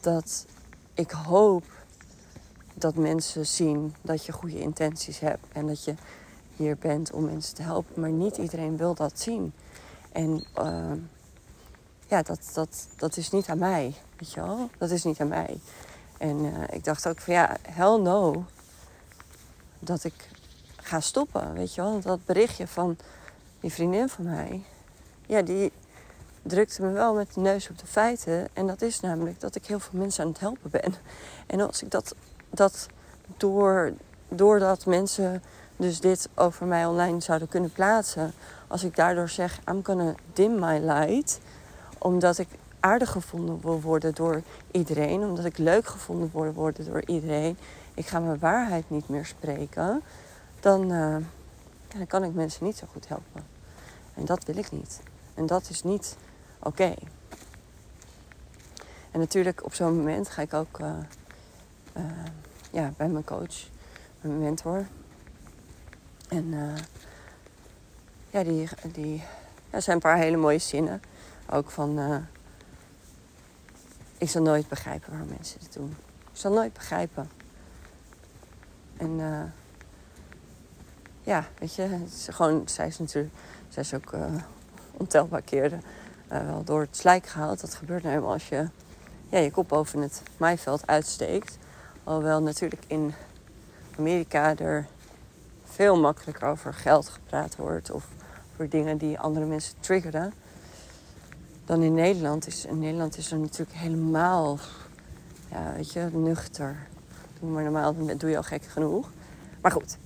dat 0.00 0.46
ik 0.94 1.10
hoop 1.10 1.64
dat 2.74 2.94
mensen 2.94 3.46
zien 3.46 3.94
dat 4.00 4.26
je 4.26 4.32
goede 4.32 4.60
intenties 4.60 5.18
hebt 5.18 5.46
en 5.52 5.66
dat 5.66 5.84
je 5.84 5.94
hier 6.56 6.76
bent 6.78 7.12
om 7.12 7.24
mensen 7.24 7.54
te 7.54 7.62
helpen. 7.62 8.00
Maar 8.00 8.10
niet 8.10 8.36
iedereen 8.36 8.76
wil 8.76 8.94
dat 8.94 9.20
zien. 9.20 9.52
En 10.12 10.44
uh, 10.58 10.92
ja, 12.08 12.22
dat, 12.22 12.50
dat, 12.54 12.88
dat 12.96 13.16
is 13.16 13.30
niet 13.30 13.48
aan 13.48 13.58
mij. 13.58 13.94
Weet 14.16 14.32
je 14.32 14.40
wel? 14.40 14.70
Dat 14.78 14.90
is 14.90 15.04
niet 15.04 15.20
aan 15.20 15.28
mij. 15.28 15.60
En 16.18 16.44
uh, 16.44 16.52
ik 16.70 16.84
dacht 16.84 17.08
ook 17.08 17.18
van 17.18 17.34
ja, 17.34 17.56
hell 17.62 17.98
no. 17.98 18.44
Dat 19.78 20.04
ik 20.04 20.28
ga 20.76 21.00
stoppen. 21.00 21.52
Weet 21.52 21.74
je 21.74 21.82
wel? 21.82 22.00
Dat 22.00 22.24
berichtje 22.24 22.66
van 22.66 22.96
die 23.62 23.72
vriendin 23.72 24.08
van 24.08 24.24
mij. 24.24 24.62
Ja, 25.26 25.42
die 25.42 25.72
drukte 26.42 26.82
me 26.82 26.90
wel 26.90 27.14
met 27.14 27.34
de 27.34 27.40
neus 27.40 27.70
op 27.70 27.78
de 27.78 27.86
feiten. 27.86 28.48
En 28.52 28.66
dat 28.66 28.82
is 28.82 29.00
namelijk 29.00 29.40
dat 29.40 29.54
ik 29.54 29.66
heel 29.66 29.80
veel 29.80 29.98
mensen 29.98 30.24
aan 30.24 30.30
het 30.30 30.40
helpen 30.40 30.70
ben. 30.70 30.94
En 31.46 31.60
als 31.60 31.82
ik 31.82 31.90
dat, 31.90 32.14
dat 32.50 32.86
door, 33.36 33.92
doordat 34.28 34.86
mensen 34.86 35.42
dus 35.76 36.00
dit 36.00 36.28
over 36.34 36.66
mij 36.66 36.86
online 36.86 37.20
zouden 37.20 37.48
kunnen 37.48 37.72
plaatsen. 37.72 38.32
Als 38.68 38.84
ik 38.84 38.96
daardoor 38.96 39.28
zeg, 39.28 39.60
I'm 39.68 39.84
gonna 39.84 40.14
dim 40.32 40.58
my 40.58 40.78
light. 40.78 41.40
Omdat 41.98 42.38
ik 42.38 42.48
aardig 42.80 43.10
gevonden 43.10 43.60
wil 43.60 43.80
worden 43.80 44.14
door 44.14 44.42
iedereen. 44.70 45.22
Omdat 45.22 45.44
ik 45.44 45.58
leuk 45.58 45.86
gevonden 45.86 46.30
wil 46.32 46.52
worden 46.52 46.84
door 46.84 47.02
iedereen. 47.06 47.58
Ik 47.94 48.06
ga 48.06 48.20
mijn 48.20 48.38
waarheid 48.38 48.90
niet 48.90 49.08
meer 49.08 49.26
spreken. 49.26 50.02
Dan, 50.60 50.92
uh, 50.92 51.16
dan 51.88 52.06
kan 52.06 52.24
ik 52.24 52.34
mensen 52.34 52.64
niet 52.64 52.76
zo 52.76 52.86
goed 52.92 53.08
helpen. 53.08 53.51
En 54.14 54.24
dat 54.24 54.44
wil 54.44 54.56
ik 54.56 54.72
niet. 54.72 55.00
En 55.34 55.46
dat 55.46 55.68
is 55.68 55.82
niet 55.82 56.16
oké. 56.58 56.94
En 59.10 59.18
natuurlijk 59.18 59.64
op 59.64 59.74
zo'n 59.74 59.96
moment 59.96 60.28
ga 60.28 60.42
ik 60.42 60.54
ook 60.54 60.80
uh, 60.80 60.96
uh, 61.96 62.04
ja, 62.70 62.92
bij 62.96 63.08
mijn 63.08 63.24
coach, 63.24 63.68
mijn 64.20 64.38
mentor. 64.38 64.86
En 66.28 66.44
uh, 66.44 66.74
ja, 68.30 68.42
die, 68.42 68.68
die 68.92 69.22
ja, 69.70 69.80
zijn 69.80 69.96
een 69.96 70.02
paar 70.02 70.16
hele 70.16 70.36
mooie 70.36 70.58
zinnen. 70.58 71.02
Ook 71.50 71.70
van, 71.70 72.24
ik 74.18 74.30
zal 74.30 74.42
nooit 74.42 74.68
begrijpen 74.68 75.10
waarom 75.10 75.28
mensen 75.28 75.60
dit 75.60 75.72
doen. 75.72 75.96
Ik 76.32 76.38
zal 76.38 76.52
nooit 76.52 76.72
begrijpen. 76.72 77.30
En 78.96 79.20
ja, 81.22 81.48
weet 81.58 81.74
je, 81.74 81.82
het 81.82 82.12
is 82.12 82.28
gewoon, 82.30 82.68
zij 82.68 82.86
is 82.86 82.98
natuurlijk, 82.98 83.34
zij 83.72 83.82
is 83.82 83.94
ook 83.94 84.14
ontelbaar 84.92 85.42
keren 85.42 85.82
uh, 86.32 86.46
wel 86.46 86.64
door 86.64 86.80
het 86.80 86.96
slijk 86.96 87.26
gehaald. 87.26 87.60
Dat 87.60 87.74
gebeurt 87.74 88.02
nou 88.02 88.14
helemaal 88.14 88.34
als 88.34 88.48
je 88.48 88.68
ja, 89.28 89.38
je 89.38 89.50
kop 89.50 89.68
boven 89.68 90.00
het 90.00 90.22
maaiveld 90.36 90.86
uitsteekt. 90.86 91.58
Alhoewel 92.04 92.42
natuurlijk 92.42 92.82
in 92.86 93.14
Amerika 93.98 94.56
er 94.56 94.86
veel 95.64 96.00
makkelijker 96.00 96.48
over 96.48 96.74
geld 96.74 97.08
gepraat 97.08 97.56
wordt. 97.56 97.90
Of 97.90 98.08
voor 98.56 98.68
dingen 98.68 98.98
die 98.98 99.18
andere 99.18 99.46
mensen 99.46 99.74
triggeren. 99.80 100.32
Dan 101.64 101.82
in 101.82 101.94
Nederland. 101.94 102.46
Is, 102.46 102.64
in 102.64 102.78
Nederland 102.78 103.16
is 103.16 103.32
er 103.32 103.38
natuurlijk 103.38 103.78
helemaal, 103.78 104.58
ja, 105.50 105.72
weet 105.72 105.92
je, 105.92 106.08
nuchter. 106.12 106.76
Doe 107.40 107.50
maar 107.50 107.62
normaal, 107.62 107.96
dan 107.96 108.16
doe 108.16 108.30
je 108.30 108.36
al 108.36 108.42
gek 108.42 108.64
genoeg. 108.64 109.10
Maar 109.60 109.72
goed. 109.72 109.96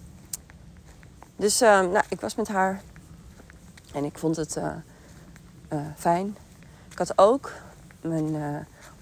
Dus 1.36 1.62
uh, 1.62 1.68
nou, 1.68 2.02
ik 2.08 2.20
was 2.20 2.34
met 2.34 2.48
haar. 2.48 2.82
En 3.96 4.04
ik 4.04 4.18
vond 4.18 4.36
het... 4.36 4.56
Uh, 4.56 4.64
uh, 5.72 5.80
fijn. 5.96 6.36
Ik 6.90 6.98
had 6.98 7.18
ook 7.18 7.52
mijn, 8.00 8.34
uh, 8.34 8.56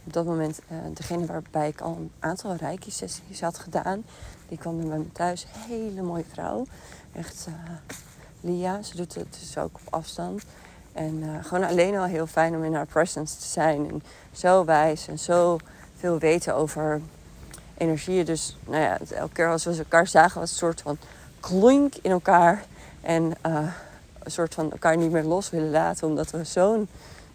op 0.05 0.13
dat 0.13 0.25
moment 0.25 0.61
degene 0.93 1.27
waarbij 1.27 1.69
ik 1.69 1.81
al 1.81 1.97
een 1.97 2.11
aantal 2.19 2.55
reiki-sessies 2.55 3.41
had 3.41 3.59
gedaan. 3.59 4.05
Die 4.49 4.59
kwam 4.59 4.89
bij 4.89 4.99
me 4.99 5.13
thuis. 5.13 5.47
Hele 5.49 6.03
mooie 6.03 6.25
vrouw. 6.33 6.67
Echt 7.13 7.47
Lia. 8.41 8.83
Ze 8.83 8.97
doet 8.97 9.15
het 9.15 9.37
dus 9.41 9.59
ook 9.59 9.75
op 9.75 9.95
afstand. 9.95 10.43
En 10.93 11.45
gewoon 11.45 11.65
alleen 11.65 11.97
al 11.97 12.05
heel 12.05 12.27
fijn 12.27 12.57
om 12.57 12.65
in 12.65 12.75
haar 12.75 12.87
presence 12.87 13.37
te 13.37 13.47
zijn. 13.47 13.91
En 13.91 14.03
zo 14.33 14.65
wijs 14.65 15.09
en 15.09 15.19
zo 15.19 15.59
veel 15.97 16.19
weten 16.19 16.55
over 16.55 17.01
energieën. 17.77 18.25
Dus 18.25 18.57
nou 18.67 18.83
ja, 18.83 18.99
elke 19.11 19.33
keer 19.33 19.51
als 19.51 19.65
we 19.65 19.77
elkaar 19.77 20.07
zagen 20.07 20.41
was 20.41 20.51
een 20.51 20.57
soort 20.57 20.81
van 20.81 20.99
klink 21.41 21.95
in 21.95 22.11
elkaar. 22.11 22.65
En 23.01 23.33
een 24.25 24.31
soort 24.31 24.55
van 24.55 24.71
elkaar 24.73 24.97
niet 24.97 25.11
meer 25.11 25.25
los 25.25 25.51
willen 25.51 25.71
laten. 25.71 26.09
Omdat 26.09 26.31
we 26.31 26.45
zo'n 26.45 26.89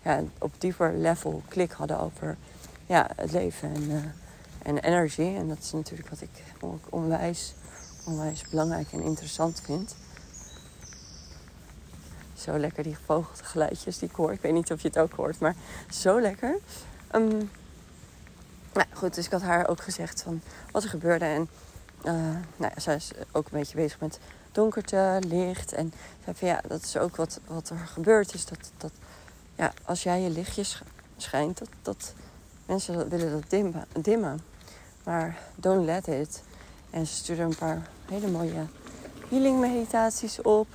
ja, 0.04 0.24
op 0.38 0.52
dieper 0.58 0.94
level 0.98 1.42
klik 1.48 1.72
hadden 1.72 2.00
over 2.00 2.38
ja, 2.86 3.10
het 3.16 3.32
leven 3.32 3.74
en, 3.74 3.90
uh, 3.90 3.98
en 4.64 4.78
energie. 4.78 5.36
En 5.36 5.48
dat 5.48 5.58
is 5.58 5.72
natuurlijk 5.72 6.10
wat 6.10 6.22
ik 6.22 6.44
ook 6.60 6.84
onwijs, 6.90 7.54
onwijs 8.06 8.44
belangrijk 8.50 8.92
en 8.92 9.02
interessant 9.02 9.62
vind. 9.66 9.96
Zo 12.34 12.58
lekker 12.58 12.84
die 12.84 12.98
vogelgeluidjes 13.06 13.98
die 13.98 14.10
ik 14.10 14.16
hoor. 14.16 14.32
Ik 14.32 14.42
weet 14.42 14.54
niet 14.54 14.72
of 14.72 14.82
je 14.82 14.88
het 14.88 15.00
ook 15.00 15.14
hoort, 15.14 15.40
maar 15.40 15.56
zo 15.90 16.22
lekker. 16.22 16.58
Nou 18.74 18.88
goed, 18.94 19.16
dus 19.16 19.26
ik 19.26 19.32
had 19.32 19.42
haar 19.42 19.68
ook 19.68 19.82
gezegd 19.82 20.22
van 20.22 20.42
wat 20.72 20.84
er 20.84 20.90
gebeurde. 20.90 21.26
En 21.26 21.50
uh, 22.06 22.14
nou 22.58 22.72
ja, 22.76 22.80
zij 22.80 22.96
is 22.96 23.12
ook 23.32 23.46
een 23.46 23.60
beetje 23.60 23.76
bezig 23.76 24.00
met 24.00 24.20
donkerte, 24.52 25.22
licht. 25.28 25.74
En 25.74 25.94
van, 26.24 26.48
ja, 26.48 26.62
dat 26.68 26.84
is 26.84 26.98
ook 26.98 27.16
wat, 27.16 27.40
wat 27.48 27.70
er 27.70 27.78
gebeurt. 27.78 28.34
Is 28.34 28.46
dat, 28.46 28.72
dat 28.78 28.92
ja, 29.56 29.74
als 29.86 30.04
jij 30.04 30.22
je 30.22 30.30
lichtjes 30.30 30.82
schijnt, 31.18 31.58
dat, 31.58 31.70
dat 31.82 32.14
mensen 32.66 33.10
willen 33.10 33.32
dat 33.32 33.50
dimmen, 33.50 33.86
dimmen. 34.02 34.42
Maar 35.04 35.38
don't 35.56 35.86
let 35.86 36.08
it. 36.08 36.44
En 36.90 37.08
ze 37.08 37.14
stuurde 37.14 37.42
een 37.42 37.56
paar 37.56 37.88
hele 38.06 38.28
mooie 38.28 38.66
healing 39.30 39.60
meditaties 39.60 40.42
op. 40.42 40.68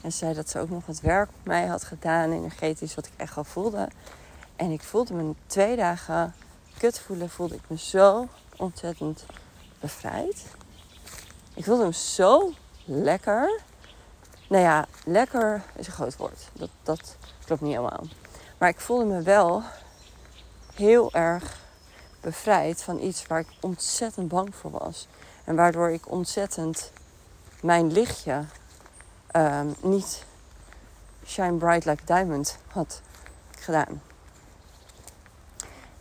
En 0.00 0.12
zei 0.12 0.34
dat 0.34 0.50
ze 0.50 0.58
ook 0.58 0.70
nog 0.70 0.86
wat 0.86 1.00
werk 1.00 1.28
op 1.28 1.46
mij 1.46 1.66
had 1.66 1.84
gedaan, 1.84 2.32
energetisch, 2.32 2.94
wat 2.94 3.06
ik 3.06 3.12
echt 3.16 3.36
al 3.36 3.44
voelde. 3.44 3.88
En 4.56 4.70
ik 4.70 4.82
voelde 4.82 5.14
me 5.14 5.34
twee 5.46 5.76
dagen 5.76 6.34
kut 6.78 6.98
voelen, 6.98 7.30
voelde 7.30 7.54
ik 7.54 7.62
me 7.66 7.78
zo 7.78 8.28
ontzettend 8.56 9.24
bevrijd. 9.80 10.44
Ik 11.54 11.64
voelde 11.64 11.84
me 11.84 11.92
zo 11.92 12.52
lekker. 12.84 13.60
Nou 14.48 14.62
ja, 14.62 14.86
lekker 15.04 15.62
is 15.74 15.86
een 15.86 15.92
groot 15.92 16.16
woord. 16.16 16.50
Dat, 16.52 16.70
dat 16.82 17.16
klopt 17.44 17.60
niet 17.60 17.74
helemaal. 17.74 18.04
Maar 18.58 18.68
ik 18.68 18.80
voelde 18.80 19.04
me 19.04 19.22
wel 19.22 19.62
heel 20.74 21.12
erg 21.12 21.62
bevrijd 22.20 22.82
van 22.82 23.00
iets 23.00 23.26
waar 23.26 23.40
ik 23.40 23.48
ontzettend 23.60 24.28
bang 24.28 24.54
voor 24.54 24.70
was. 24.70 25.08
En 25.44 25.56
waardoor 25.56 25.90
ik 25.90 26.10
ontzettend 26.10 26.92
mijn 27.60 27.92
lichtje 27.92 28.44
um, 29.36 29.74
niet 29.80 30.24
shine 31.26 31.56
bright 31.56 31.84
like 31.84 32.04
diamond 32.04 32.58
had 32.68 33.00
gedaan. 33.58 34.02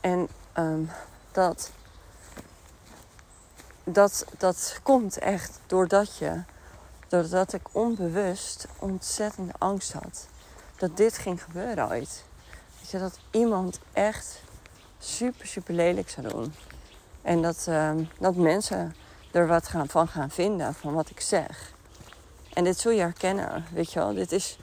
En 0.01 0.27
um, 0.57 0.89
dat, 1.31 1.71
dat, 3.83 4.25
dat 4.37 4.79
komt 4.83 5.17
echt 5.17 5.59
doordat 5.67 6.17
je 6.17 6.43
Doordat 7.13 7.53
ik 7.53 7.61
onbewust 7.71 8.67
ontzettend 8.79 9.51
angst 9.57 9.91
had. 9.91 10.27
Dat 10.77 10.97
dit 10.97 11.17
ging 11.17 11.43
gebeuren 11.43 11.89
ooit. 11.89 12.23
Weet 12.79 12.89
je, 12.89 12.99
dat 12.99 13.19
iemand 13.31 13.79
echt 13.91 14.41
super, 14.99 15.47
super 15.47 15.73
lelijk 15.73 16.09
zou 16.09 16.27
doen. 16.27 16.53
En 17.21 17.41
dat, 17.41 17.65
uh, 17.69 17.91
dat 18.19 18.35
mensen 18.35 18.95
er 19.31 19.47
wat 19.47 19.67
gaan, 19.67 19.87
van 19.87 20.07
gaan 20.07 20.29
vinden 20.29 20.73
van 20.73 20.93
wat 20.93 21.09
ik 21.09 21.19
zeg. 21.19 21.73
En 22.53 22.63
dit 22.63 22.79
zul 22.79 22.91
je 22.91 23.01
herkennen, 23.01 23.65
weet 23.73 23.93
je 23.93 23.99
wel. 23.99 24.13
Dit 24.13 24.31
is, 24.31 24.57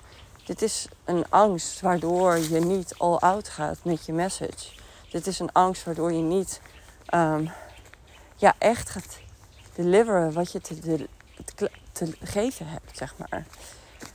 dit 0.45 0.63
is 0.63 0.89
een 1.05 1.25
angst 1.29 1.81
waardoor 1.81 2.39
je 2.39 2.61
niet 2.61 2.95
all 2.99 3.17
out 3.17 3.49
gaat 3.49 3.79
met 3.83 4.07
je 4.07 4.13
message. 4.13 4.71
dit 5.11 5.27
is 5.27 5.39
een 5.39 5.53
angst 5.53 5.85
waardoor 5.85 6.13
je 6.13 6.23
niet 6.23 6.61
ehm, 7.07 7.47
ja, 8.37 8.55
echt 8.59 8.91
gaat 8.91 9.19
deliveren 9.75 10.33
wat 10.33 10.53
je 10.53 10.61
te, 10.61 11.09
te, 11.55 11.71
te, 11.93 12.17
geven 12.21 12.67
hebt, 12.67 12.97
zeg 12.97 13.15
maar. 13.17 13.47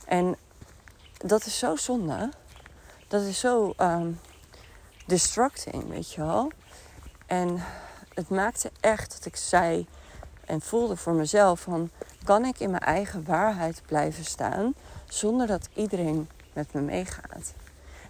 En 0.06 0.36
dat 1.18 1.46
is 1.46 1.58
zo 1.58 1.76
zonde. 1.76 2.30
Dat 3.08 3.22
is 3.22 3.40
zo 3.40 3.72
um, 3.80 4.20
distracting, 5.06 5.88
weet 5.88 6.12
je 6.12 6.20
wel. 6.20 6.50
En 7.26 7.62
het 8.14 8.28
maakte 8.28 8.70
echt 8.80 9.12
dat 9.12 9.24
ik 9.24 9.36
zei 9.36 9.86
en 10.44 10.60
voelde 10.60 10.96
voor 10.96 11.14
mezelf 11.14 11.60
van... 11.60 11.90
kan 12.24 12.44
ik 12.44 12.60
in 12.60 12.70
mijn 12.70 12.82
eigen 12.82 13.24
waarheid 13.24 13.82
blijven 13.86 14.24
staan 14.24 14.74
zonder 15.08 15.46
dat 15.46 15.68
iedereen 15.74 16.28
met 16.52 16.72
me 16.72 16.80
meegaat? 16.80 17.54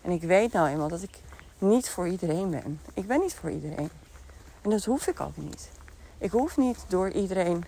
En 0.02 0.10
ik 0.10 0.22
weet 0.22 0.52
nou 0.52 0.68
eenmaal 0.68 0.88
dat 0.88 1.02
ik 1.02 1.18
niet 1.58 1.88
voor 1.88 2.08
iedereen 2.08 2.50
ben. 2.50 2.80
Ik 2.94 3.06
ben 3.06 3.20
niet 3.20 3.34
voor 3.34 3.50
iedereen. 3.50 3.90
En 4.62 4.70
dat 4.70 4.84
hoef 4.84 5.06
ik 5.06 5.20
ook 5.20 5.36
niet. 5.36 5.70
Ik 6.18 6.30
hoef 6.30 6.56
niet 6.56 6.84
door 6.88 7.10
iedereen 7.10 7.64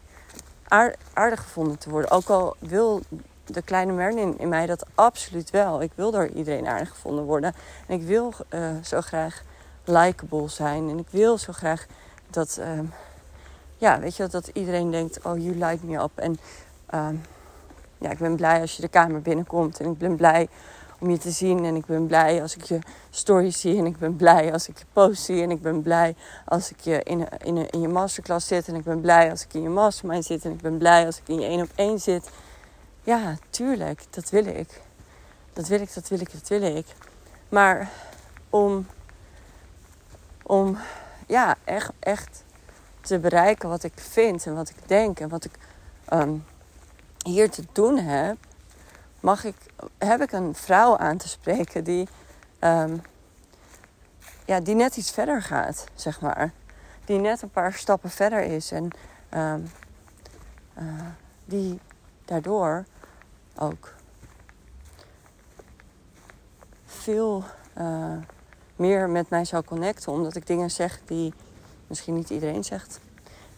aardig 1.12 1.40
gevonden 1.40 1.78
te 1.78 1.90
worden. 1.90 2.10
Ook 2.10 2.28
al 2.28 2.56
wil 2.58 3.02
de 3.44 3.62
kleine 3.62 3.92
Merlin 3.92 4.38
in 4.38 4.48
mij 4.48 4.66
dat 4.66 4.86
absoluut 4.94 5.50
wel. 5.50 5.82
Ik 5.82 5.92
wil 5.94 6.10
door 6.10 6.28
iedereen 6.28 6.66
aardig 6.66 6.88
gevonden 6.88 7.24
worden. 7.24 7.54
En 7.86 8.00
ik 8.00 8.06
wil 8.06 8.32
uh, 8.50 8.70
zo 8.82 9.00
graag 9.00 9.42
likable 9.84 10.48
zijn. 10.48 10.88
En 10.88 10.98
ik 10.98 11.08
wil 11.10 11.38
zo 11.38 11.52
graag 11.52 11.86
dat, 12.30 12.58
uh, 12.60 12.80
ja, 13.76 14.00
weet 14.00 14.16
je, 14.16 14.26
dat 14.26 14.50
iedereen 14.52 14.90
denkt: 14.90 15.22
oh, 15.22 15.38
you 15.38 15.54
like 15.54 15.86
me 15.86 16.02
up. 16.02 16.10
En 16.14 16.38
uh, 16.94 17.08
ja, 17.98 18.10
ik 18.10 18.18
ben 18.18 18.36
blij 18.36 18.60
als 18.60 18.76
je 18.76 18.82
de 18.82 18.88
kamer 18.88 19.22
binnenkomt. 19.22 19.80
En 19.80 19.90
ik 19.90 19.98
ben 19.98 20.16
blij 20.16 20.48
om 20.98 21.10
je 21.10 21.18
te 21.18 21.30
zien. 21.30 21.64
En 21.64 21.76
ik 21.76 21.86
ben 21.86 22.06
blij 22.06 22.42
als 22.42 22.56
ik 22.56 22.62
je 22.62 22.78
stories 23.10 23.60
zie. 23.60 23.78
En 23.78 23.86
ik 23.86 23.98
ben 23.98 24.16
blij 24.16 24.52
als 24.52 24.68
ik 24.68 24.78
je 24.78 24.84
post 24.92 25.22
zie. 25.22 25.42
En 25.42 25.50
ik 25.50 25.62
ben 25.62 25.82
blij 25.82 26.14
als 26.44 26.70
ik 26.70 26.80
je 26.80 27.02
in, 27.02 27.28
in, 27.44 27.70
in 27.70 27.80
je 27.80 27.88
masterclass 27.88 28.46
zit. 28.46 28.68
En 28.68 28.74
ik 28.74 28.84
ben 28.84 29.00
blij 29.00 29.30
als 29.30 29.44
ik 29.44 29.54
in 29.54 29.62
je 29.62 29.68
mastermind 29.68 30.24
zit. 30.24 30.44
En 30.44 30.50
ik 30.50 30.60
ben 30.60 30.78
blij 30.78 31.06
als 31.06 31.18
ik 31.18 31.28
in 31.28 31.40
je 31.40 31.46
één 31.46 31.60
op 31.60 31.70
één 31.74 31.98
zit. 31.98 32.30
Ja, 33.02 33.36
tuurlijk, 33.50 34.04
dat 34.10 34.30
wil 34.30 34.46
ik. 34.46 34.80
Dat 35.52 35.68
wil 35.68 35.80
ik, 35.80 35.94
dat 35.94 36.08
wil 36.08 36.20
ik, 36.20 36.32
dat 36.32 36.48
wil 36.48 36.62
ik. 36.76 36.86
Maar 37.48 37.90
om, 38.50 38.86
om 40.42 40.78
ja, 41.26 41.56
echt, 41.64 41.90
echt 41.98 42.44
te 43.00 43.18
bereiken 43.18 43.68
wat 43.68 43.82
ik 43.82 43.92
vind 43.94 44.46
en 44.46 44.54
wat 44.54 44.68
ik 44.68 44.76
denk 44.86 45.20
en 45.20 45.28
wat 45.28 45.44
ik 45.44 45.52
um, 46.12 46.44
hier 47.22 47.50
te 47.50 47.64
doen 47.72 47.98
heb, 47.98 48.36
mag 49.20 49.44
ik, 49.44 49.56
heb 49.98 50.20
ik 50.20 50.32
een 50.32 50.54
vrouw 50.54 50.96
aan 50.96 51.16
te 51.16 51.28
spreken 51.28 51.84
die, 51.84 52.08
um, 52.60 53.02
ja, 54.44 54.60
die 54.60 54.74
net 54.74 54.96
iets 54.96 55.10
verder 55.10 55.42
gaat, 55.42 55.84
zeg 55.94 56.20
maar. 56.20 56.52
Die 57.04 57.18
net 57.18 57.42
een 57.42 57.50
paar 57.50 57.72
stappen 57.72 58.10
verder 58.10 58.42
is 58.42 58.72
en 58.72 58.90
um, 59.34 59.70
uh, 60.78 60.84
die 61.44 61.80
daardoor 62.24 62.84
ook 63.56 63.94
veel 66.86 67.44
uh, 67.78 68.16
meer 68.76 69.10
met 69.10 69.30
mij 69.30 69.44
zou 69.44 69.64
connecten. 69.64 70.12
Omdat 70.12 70.36
ik 70.36 70.46
dingen 70.46 70.70
zeg 70.70 71.00
die 71.04 71.34
misschien 71.86 72.14
niet 72.14 72.30
iedereen 72.30 72.64
zegt. 72.64 73.00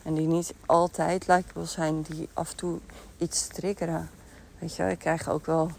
En 0.03 0.15
die 0.15 0.27
niet 0.27 0.55
altijd 0.67 1.27
likeable 1.27 1.65
zijn. 1.65 2.03
Die 2.03 2.29
af 2.33 2.51
en 2.51 2.57
toe 2.57 2.79
iets 3.19 3.47
triggeren. 3.47 4.11
Weet 4.61 4.77
je, 4.77 4.91
ik 4.91 4.99
krijg 4.99 5.29
ook 5.29 5.47
wel 5.47 5.71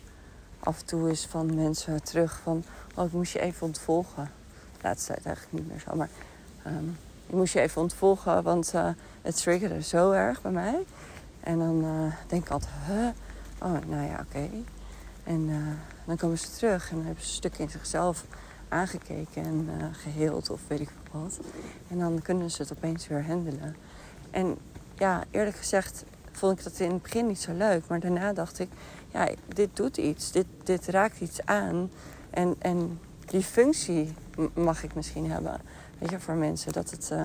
af 0.59 0.79
en 0.79 0.85
toe 0.85 1.09
eens 1.09 1.25
van 1.25 1.55
mensen 1.55 2.03
terug 2.03 2.39
van... 2.43 2.63
Oh, 2.95 3.05
ik 3.05 3.11
moest 3.11 3.33
je 3.33 3.39
even 3.39 3.67
ontvolgen. 3.67 4.31
Laatste 4.81 5.13
tijd 5.13 5.25
eigenlijk 5.25 5.55
niet 5.55 5.67
meer 5.67 5.79
zo, 5.79 5.95
maar... 5.95 6.09
Um, 6.67 6.97
ik 7.27 7.37
moest 7.37 7.53
je 7.53 7.59
even 7.59 7.81
ontvolgen, 7.81 8.43
want 8.43 8.73
uh, 8.75 8.89
het 9.21 9.35
triggerde 9.35 9.81
zo 9.81 10.11
erg 10.11 10.41
bij 10.41 10.51
mij. 10.51 10.85
En 11.39 11.59
dan 11.59 11.83
uh, 11.83 12.13
denk 12.27 12.45
ik 12.45 12.51
altijd? 12.51 13.13
Oh, 13.61 13.77
nou 13.87 14.07
ja, 14.07 14.25
oké. 14.27 14.49
En 15.23 15.49
uh, 15.49 15.57
dan 16.05 16.17
komen 16.17 16.37
ze 16.37 16.51
terug 16.51 16.89
en 16.89 16.95
dan 16.95 17.05
hebben 17.05 17.23
ze 17.23 17.29
een 17.29 17.35
stuk 17.35 17.57
in 17.57 17.69
zichzelf 17.69 18.25
aangekeken 18.69 19.43
en 19.43 19.69
geheeld 19.91 20.49
of 20.49 20.61
weet 20.67 20.79
ik 20.79 20.89
wat. 21.11 21.39
En 21.87 21.99
dan 21.99 22.21
kunnen 22.21 22.51
ze 22.51 22.61
het 22.61 22.71
opeens 22.71 23.07
weer 23.07 23.25
handelen. 23.25 23.75
En 24.31 24.57
ja, 24.95 25.23
eerlijk 25.31 25.57
gezegd 25.57 26.03
vond 26.41 26.57
ik 26.57 26.63
dat 26.63 26.79
in 26.79 26.91
het 26.91 27.01
begin 27.01 27.27
niet 27.27 27.41
zo 27.41 27.53
leuk. 27.53 27.87
Maar 27.87 27.99
daarna 27.99 28.33
dacht 28.33 28.59
ik, 28.59 28.69
ja, 29.11 29.29
dit 29.47 29.69
doet 29.73 29.97
iets. 29.97 30.31
Dit, 30.31 30.45
dit 30.63 30.87
raakt 30.87 31.19
iets 31.19 31.45
aan. 31.45 31.89
En, 32.29 32.55
en 32.59 32.99
die 33.25 33.43
functie 33.43 34.13
mag 34.53 34.83
ik 34.83 34.95
misschien 34.95 35.31
hebben. 35.31 35.61
Weet 35.97 36.09
je, 36.09 36.19
voor 36.19 36.33
mensen. 36.33 36.71
Dat 36.71 36.89
het, 36.89 37.09
uh, 37.13 37.21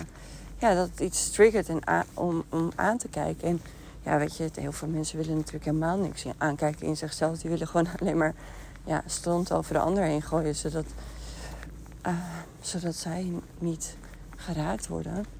ja, 0.59 0.75
dat 0.75 1.01
iets 1.01 1.31
triggert 1.31 1.69
en 1.69 1.81
om, 2.15 2.45
om 2.49 2.73
aan 2.75 2.99
te 2.99 3.09
kijken. 3.09 3.49
En 3.49 3.61
ja, 4.03 4.19
weet 4.19 4.37
je, 4.37 4.51
heel 4.55 4.73
veel 4.73 4.89
mensen 4.89 5.19
willen 5.19 5.37
natuurlijk 5.37 5.65
helemaal 5.65 5.99
niks 5.99 6.25
aankijken 6.39 6.87
in 6.87 6.97
zichzelf. 6.97 7.39
Die 7.39 7.51
willen 7.51 7.69
gewoon 7.69 7.89
alleen 8.01 8.19
maar 8.19 8.35
ja, 8.85 9.03
stront 9.07 9.53
over 9.53 9.73
de 9.73 9.81
ander 9.81 10.05
heen 10.05 10.23
gooien. 10.23 10.55
Zodat, 10.55 10.87
uh, 12.07 12.15
zodat 12.61 12.95
zij 12.95 13.33
niet 13.59 13.97
geraakt 14.37 14.87
worden. 14.87 15.36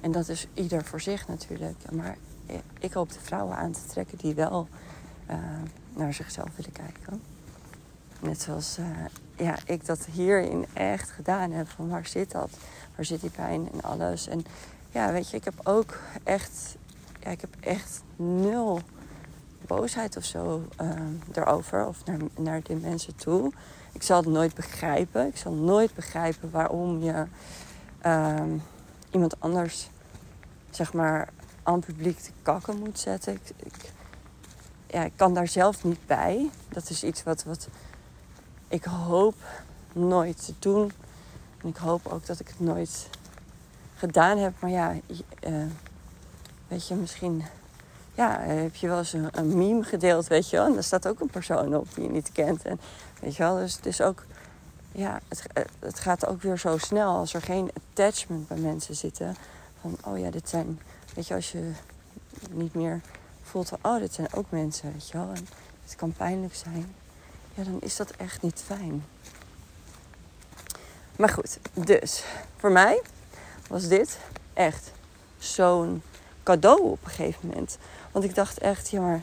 En 0.00 0.12
dat 0.12 0.28
is 0.28 0.46
ieder 0.54 0.84
voor 0.84 1.00
zich 1.00 1.28
natuurlijk. 1.28 1.76
Maar 1.90 2.16
ik 2.78 2.92
hoop 2.92 3.12
de 3.12 3.20
vrouwen 3.20 3.56
aan 3.56 3.72
te 3.72 3.86
trekken 3.88 4.18
die 4.18 4.34
wel 4.34 4.68
uh, 5.30 5.36
naar 5.94 6.14
zichzelf 6.14 6.48
willen 6.56 6.72
kijken. 6.72 7.22
Net 8.20 8.42
zoals 8.42 8.78
uh, 8.78 8.86
ja, 9.36 9.58
ik 9.64 9.86
dat 9.86 10.04
hierin 10.04 10.66
echt 10.72 11.10
gedaan 11.10 11.50
heb. 11.50 11.68
Van 11.68 11.88
waar 11.88 12.06
zit 12.06 12.30
dat? 12.30 12.50
Waar 12.96 13.04
zit 13.04 13.20
die 13.20 13.30
pijn 13.30 13.68
en 13.72 13.82
alles? 13.82 14.26
En 14.26 14.44
ja, 14.90 15.12
weet 15.12 15.30
je, 15.30 15.36
ik 15.36 15.44
heb 15.44 15.60
ook 15.62 15.98
echt, 16.22 16.76
ja, 17.20 17.30
ik 17.30 17.40
heb 17.40 17.56
echt 17.60 18.02
nul 18.16 18.80
boosheid 19.66 20.16
of 20.16 20.24
zo 20.24 20.64
erover. 21.32 21.86
Of 21.86 22.04
naar, 22.04 22.18
naar 22.36 22.62
die 22.62 22.76
mensen 22.76 23.16
toe. 23.16 23.52
Ik 23.92 24.02
zal 24.02 24.16
het 24.16 24.28
nooit 24.28 24.54
begrijpen. 24.54 25.26
Ik 25.26 25.36
zal 25.36 25.52
nooit 25.52 25.94
begrijpen 25.94 26.50
waarom 26.50 27.02
je 27.02 27.26
uh, 28.06 28.42
iemand 29.10 29.40
anders, 29.40 29.88
zeg 30.70 30.92
maar, 30.92 31.28
aan 31.62 31.80
publiek 31.80 32.18
te 32.18 32.30
kakken 32.42 32.78
moet 32.78 32.98
zetten. 32.98 33.32
Ik, 33.32 33.52
ik, 33.56 33.92
ja, 34.86 35.04
ik 35.04 35.12
kan 35.16 35.34
daar 35.34 35.48
zelf 35.48 35.84
niet 35.84 36.06
bij. 36.06 36.50
Dat 36.68 36.90
is 36.90 37.04
iets 37.04 37.22
wat, 37.22 37.44
wat 37.44 37.68
ik 38.68 38.84
hoop 38.84 39.34
nooit 39.92 40.44
te 40.44 40.54
doen. 40.58 40.92
En 41.62 41.68
ik 41.68 41.76
hoop 41.76 42.06
ook 42.06 42.26
dat 42.26 42.40
ik 42.40 42.48
het 42.48 42.60
nooit 42.60 43.08
gedaan 43.94 44.38
heb. 44.38 44.52
Maar 44.58 44.70
ja, 44.70 44.94
uh, 45.46 45.64
weet 46.68 46.88
je, 46.88 46.94
misschien 46.94 47.44
ja, 48.14 48.40
heb 48.40 48.74
je 48.74 48.88
wel 48.88 48.98
eens 48.98 49.12
een, 49.12 49.28
een, 49.32 49.58
meme 49.58 49.82
gedeeld, 49.82 50.26
weet 50.26 50.50
je 50.50 50.56
wel. 50.56 50.66
En 50.66 50.72
daar 50.72 50.84
staat 50.84 51.08
ook 51.08 51.20
een 51.20 51.30
persoon 51.30 51.76
op 51.76 51.94
die 51.94 52.04
je 52.04 52.10
niet 52.10 52.32
kent. 52.32 52.62
En 52.62 52.80
weet 53.20 53.36
je 53.36 53.42
wel, 53.42 53.56
dus 53.56 53.76
het 53.76 53.86
is 53.86 54.00
ook... 54.00 54.24
Ja, 54.92 55.20
het, 55.28 55.42
het 55.78 55.98
gaat 55.98 56.26
ook 56.26 56.42
weer 56.42 56.58
zo 56.58 56.78
snel 56.78 57.16
als 57.16 57.34
er 57.34 57.42
geen 57.42 57.70
attachment 57.74 58.48
bij 58.48 58.56
mensen 58.56 58.96
zitten. 58.96 59.36
Van, 59.80 59.96
oh 60.04 60.18
ja, 60.18 60.30
dit 60.30 60.48
zijn... 60.48 60.80
Weet 61.14 61.26
je, 61.26 61.34
als 61.34 61.52
je 61.52 61.72
niet 62.50 62.74
meer 62.74 63.00
voelt 63.42 63.68
van, 63.68 63.78
oh, 63.82 63.98
dit 63.98 64.14
zijn 64.14 64.32
ook 64.32 64.50
mensen, 64.50 64.92
weet 64.92 65.08
je 65.08 65.16
wel. 65.16 65.28
En 65.28 65.46
het 65.84 65.96
kan 65.96 66.12
pijnlijk 66.12 66.54
zijn. 66.54 66.94
Ja, 67.54 67.64
dan 67.64 67.80
is 67.80 67.96
dat 67.96 68.10
echt 68.10 68.42
niet 68.42 68.62
fijn. 68.66 69.04
Maar 71.16 71.28
goed, 71.28 71.58
dus 71.72 72.24
voor 72.56 72.72
mij 72.72 73.02
was 73.68 73.88
dit 73.88 74.18
echt 74.52 74.92
zo'n 75.38 76.02
cadeau 76.42 76.82
op 76.82 77.04
een 77.04 77.10
gegeven 77.10 77.48
moment. 77.48 77.78
Want 78.12 78.24
ik 78.24 78.34
dacht 78.34 78.58
echt, 78.58 78.90
ja 78.90 79.00
maar, 79.00 79.22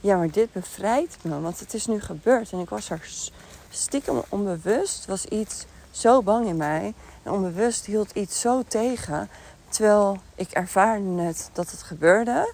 ja, 0.00 0.16
maar 0.16 0.30
dit 0.30 0.52
bevrijdt 0.52 1.24
me. 1.24 1.40
Want 1.40 1.60
het 1.60 1.74
is 1.74 1.86
nu 1.86 2.00
gebeurd. 2.00 2.52
En 2.52 2.58
ik 2.58 2.68
was 2.68 2.90
er 2.90 3.30
stiekem 3.72 4.22
onbewust. 4.28 5.06
was 5.06 5.24
iets 5.24 5.66
zo 5.90 6.22
bang 6.22 6.46
in 6.46 6.56
mij. 6.56 6.94
En 7.22 7.32
onbewust 7.32 7.86
hield 7.86 8.10
iets 8.10 8.40
zo 8.40 8.62
tegen. 8.68 9.28
Terwijl 9.68 10.18
ik 10.34 10.50
ervaarde 10.50 11.04
net 11.04 11.50
dat 11.52 11.70
het 11.70 11.82
gebeurde. 11.82 12.52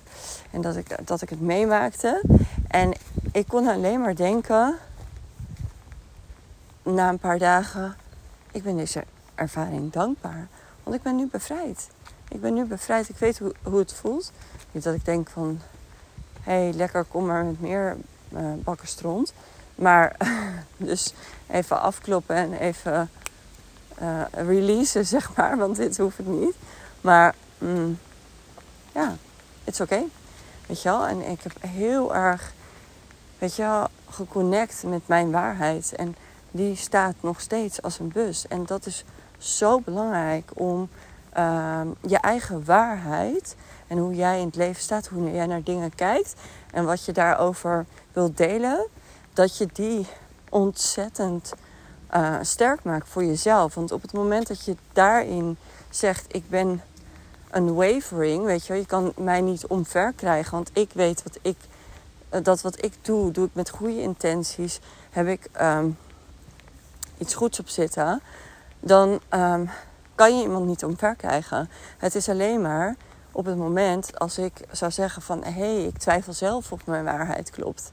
En 0.50 0.60
dat 0.60 0.76
ik, 0.76 1.06
dat 1.06 1.22
ik 1.22 1.30
het 1.30 1.40
meemaakte. 1.40 2.22
En 2.68 2.92
ik 3.32 3.48
kon 3.48 3.68
alleen 3.68 4.00
maar 4.00 4.16
denken... 4.16 4.76
Na 6.82 7.08
een 7.08 7.18
paar 7.18 7.38
dagen... 7.38 7.96
Ik 8.52 8.62
ben 8.62 8.76
deze 8.76 9.04
ervaring 9.34 9.92
dankbaar. 9.92 10.48
Want 10.82 10.96
ik 10.96 11.02
ben 11.02 11.16
nu 11.16 11.26
bevrijd. 11.26 11.88
Ik 12.28 12.40
ben 12.40 12.54
nu 12.54 12.64
bevrijd. 12.64 13.08
Ik 13.08 13.16
weet 13.16 13.38
hoe, 13.38 13.54
hoe 13.62 13.78
het 13.78 13.92
voelt. 13.92 14.32
Niet 14.72 14.82
dat 14.82 14.94
ik 14.94 15.04
denk 15.04 15.28
van... 15.28 15.60
Hé, 16.42 16.52
hey, 16.52 16.72
lekker, 16.72 17.04
kom 17.04 17.26
maar 17.26 17.44
met 17.44 17.60
meer 17.60 17.96
uh, 18.28 18.52
bakken. 18.58 18.88
Maar 19.78 20.16
dus 20.76 21.14
even 21.50 21.80
afkloppen 21.80 22.36
en 22.36 22.52
even 22.52 23.10
uh, 24.02 24.22
releasen, 24.30 25.06
zeg 25.16 25.36
maar. 25.36 25.56
Want 25.56 25.76
dit 25.76 25.98
hoeft 25.98 26.16
het 26.16 26.26
niet. 26.26 26.54
Maar 27.00 27.34
mm, 27.58 27.98
ja, 28.94 29.16
is 29.64 29.80
oké. 29.80 30.02
Weet 30.66 30.82
je 30.82 30.88
wel? 30.88 31.06
En 31.06 31.30
ik 31.30 31.42
heb 31.42 31.52
heel 31.60 32.14
erg, 32.14 32.52
weet 33.38 33.56
je 33.56 33.62
wel, 33.62 33.86
geconnect 34.10 34.82
met 34.86 35.06
mijn 35.06 35.30
waarheid. 35.30 35.92
En 35.96 36.16
die 36.50 36.76
staat 36.76 37.14
nog 37.20 37.40
steeds 37.40 37.82
als 37.82 37.98
een 37.98 38.12
bus. 38.12 38.46
En 38.48 38.66
dat 38.66 38.86
is 38.86 39.04
zo 39.38 39.80
belangrijk 39.80 40.50
om 40.54 40.88
ehm, 41.32 41.88
je 42.00 42.18
eigen 42.18 42.64
waarheid 42.64 43.56
en 43.86 43.98
hoe 43.98 44.14
jij 44.14 44.40
in 44.40 44.46
het 44.46 44.56
leven 44.56 44.82
staat, 44.82 45.06
hoe 45.06 45.32
jij 45.32 45.46
naar 45.46 45.62
dingen 45.62 45.94
kijkt 45.94 46.34
en 46.70 46.84
wat 46.84 47.04
je 47.04 47.12
daarover 47.12 47.86
wilt 48.12 48.36
delen, 48.36 48.86
dat 49.38 49.56
je 49.56 49.68
die 49.72 50.06
ontzettend 50.48 51.52
uh, 52.14 52.36
sterk 52.42 52.82
maakt 52.82 53.08
voor 53.08 53.24
jezelf. 53.24 53.74
Want 53.74 53.92
op 53.92 54.02
het 54.02 54.12
moment 54.12 54.46
dat 54.46 54.64
je 54.64 54.76
daarin 54.92 55.56
zegt: 55.90 56.34
Ik 56.34 56.48
ben 56.48 56.82
een 57.50 57.74
wavering, 57.74 58.44
weet 58.44 58.66
je 58.66 58.74
je 58.74 58.86
kan 58.86 59.12
mij 59.16 59.40
niet 59.40 59.66
omver 59.66 60.12
krijgen, 60.12 60.52
want 60.52 60.70
ik 60.72 60.90
weet 60.92 61.22
wat 61.22 61.38
ik, 61.42 61.56
eh, 62.28 62.42
dat 62.42 62.60
wat 62.60 62.84
ik 62.84 62.92
doe, 63.02 63.30
doe 63.30 63.46
ik 63.46 63.54
met 63.54 63.70
goede 63.70 64.00
intenties, 64.00 64.80
heb 65.10 65.26
ik 65.26 65.48
um, 65.60 65.98
iets 67.18 67.34
goeds 67.34 67.60
op 67.60 67.68
zitten, 67.68 68.20
dan 68.80 69.20
um, 69.30 69.70
kan 70.14 70.36
je 70.36 70.42
iemand 70.42 70.66
niet 70.66 70.84
omver 70.84 71.14
krijgen. 71.14 71.70
Het 71.98 72.14
is 72.14 72.28
alleen 72.28 72.60
maar 72.60 72.96
op 73.32 73.44
het 73.44 73.56
moment 73.56 74.18
als 74.18 74.38
ik 74.38 74.52
zou 74.70 74.90
zeggen 74.90 75.22
van 75.22 75.44
hé, 75.44 75.50
hey, 75.50 75.84
ik 75.84 75.98
twijfel 75.98 76.32
zelf 76.32 76.72
of 76.72 76.86
mijn 76.86 77.04
waarheid 77.04 77.50
klopt, 77.50 77.92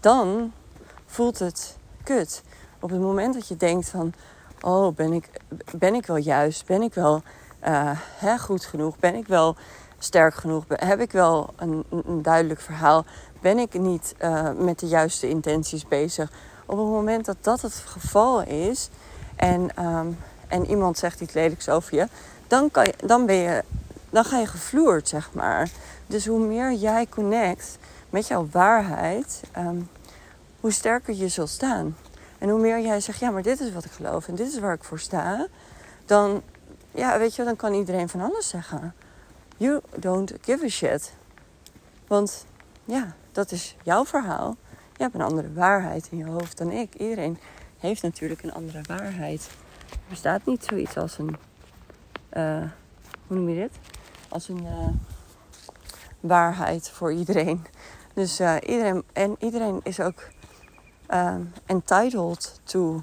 dan 0.00 0.52
voelt 1.10 1.38
het 1.38 1.76
kut. 2.02 2.42
Op 2.80 2.90
het 2.90 3.00
moment 3.00 3.34
dat 3.34 3.48
je 3.48 3.56
denkt 3.56 3.88
van 3.88 4.12
oh, 4.60 4.94
ben 4.94 5.12
ik, 5.12 5.30
ben 5.76 5.94
ik 5.94 6.06
wel 6.06 6.16
juist? 6.16 6.66
Ben 6.66 6.82
ik 6.82 6.94
wel 6.94 7.22
uh, 7.68 7.90
hè, 7.94 8.38
goed 8.38 8.64
genoeg? 8.64 8.98
Ben 8.98 9.14
ik 9.14 9.26
wel 9.26 9.56
sterk 9.98 10.34
genoeg? 10.34 10.64
Heb 10.68 11.00
ik 11.00 11.12
wel 11.12 11.50
een, 11.56 11.84
een 11.90 12.22
duidelijk 12.22 12.60
verhaal? 12.60 13.04
Ben 13.40 13.58
ik 13.58 13.78
niet 13.78 14.14
uh, 14.20 14.50
met 14.56 14.78
de 14.78 14.86
juiste 14.86 15.28
intenties 15.28 15.88
bezig? 15.88 16.32
Op 16.66 16.78
het 16.78 16.86
moment 16.86 17.24
dat 17.24 17.36
dat 17.40 17.60
het 17.60 17.74
geval 17.74 18.42
is 18.42 18.88
en, 19.36 19.84
um, 19.84 20.18
en 20.48 20.66
iemand 20.66 20.98
zegt 20.98 21.20
iets 21.20 21.32
lelijks 21.32 21.68
over 21.68 21.94
je, 21.94 22.08
dan, 22.46 22.70
kan 22.70 22.84
je, 22.84 22.94
dan, 23.06 23.26
ben 23.26 23.36
je, 23.36 23.64
dan 24.10 24.24
ga 24.24 24.38
je 24.38 24.46
gevloerd, 24.46 25.08
zeg 25.08 25.30
maar. 25.32 25.70
Dus 26.06 26.26
hoe 26.26 26.40
meer 26.40 26.72
jij 26.72 27.06
connect 27.08 27.78
met 28.10 28.26
jouw 28.26 28.48
waarheid, 28.50 29.42
um, 29.58 29.88
hoe 30.60 30.72
sterker 30.72 31.14
je 31.14 31.28
zult 31.28 31.48
staan. 31.48 31.96
En 32.38 32.48
hoe 32.48 32.60
meer 32.60 32.80
jij 32.80 33.00
zegt, 33.00 33.20
ja, 33.20 33.30
maar 33.30 33.42
dit 33.42 33.60
is 33.60 33.72
wat 33.72 33.84
ik 33.84 33.90
geloof 33.90 34.28
en 34.28 34.34
dit 34.34 34.46
is 34.46 34.58
waar 34.58 34.74
ik 34.74 34.84
voor 34.84 34.98
sta, 34.98 35.46
dan, 36.04 36.42
ja, 36.90 37.18
weet 37.18 37.34
je, 37.34 37.44
dan 37.44 37.56
kan 37.56 37.74
iedereen 37.74 38.08
van 38.08 38.20
alles 38.20 38.48
zeggen. 38.48 38.94
You 39.56 39.80
don't 39.96 40.32
give 40.40 40.64
a 40.64 40.68
shit. 40.68 41.12
Want 42.06 42.46
ja, 42.84 43.14
dat 43.32 43.52
is 43.52 43.76
jouw 43.82 44.04
verhaal. 44.04 44.56
Je 44.96 45.02
hebt 45.02 45.14
een 45.14 45.20
andere 45.20 45.52
waarheid 45.52 46.08
in 46.10 46.18
je 46.18 46.24
hoofd 46.24 46.58
dan 46.58 46.70
ik. 46.70 46.94
Iedereen 46.94 47.38
heeft 47.78 48.02
natuurlijk 48.02 48.42
een 48.42 48.52
andere 48.52 48.80
waarheid. 48.82 49.48
Er 49.90 49.98
bestaat 50.08 50.46
niet 50.46 50.64
zoiets 50.64 50.96
als 50.96 51.18
een, 51.18 51.36
uh, 52.32 52.62
hoe 53.26 53.36
noem 53.36 53.48
je 53.48 53.54
dit? 53.54 53.72
Als 54.28 54.48
een 54.48 54.64
uh, 54.64 54.88
waarheid 56.20 56.90
voor 56.90 57.12
iedereen. 57.12 57.66
Dus 58.14 58.40
uh, 58.40 58.56
iedereen, 58.66 59.04
en 59.12 59.36
iedereen 59.38 59.80
is 59.82 60.00
ook 60.00 60.28
um, 61.14 61.52
entitled 61.66 62.60
to 62.64 63.02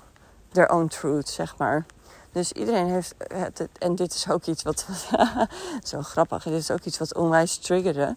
their 0.52 0.70
own 0.70 0.88
truth, 0.88 1.30
zeg 1.30 1.58
maar. 1.58 1.86
Dus 2.32 2.52
iedereen 2.52 2.88
heeft 2.88 3.16
het, 3.18 3.68
en 3.80 3.96
dit 3.96 4.14
is 4.14 4.30
ook 4.30 4.46
iets 4.46 4.64
wat, 4.64 4.86
zo 5.84 6.02
grappig, 6.02 6.44
dit 6.44 6.54
is 6.54 6.72
ook 6.72 6.84
iets 6.84 6.98
wat 6.98 7.16
onwijs 7.16 7.58
triggerde 7.58 8.16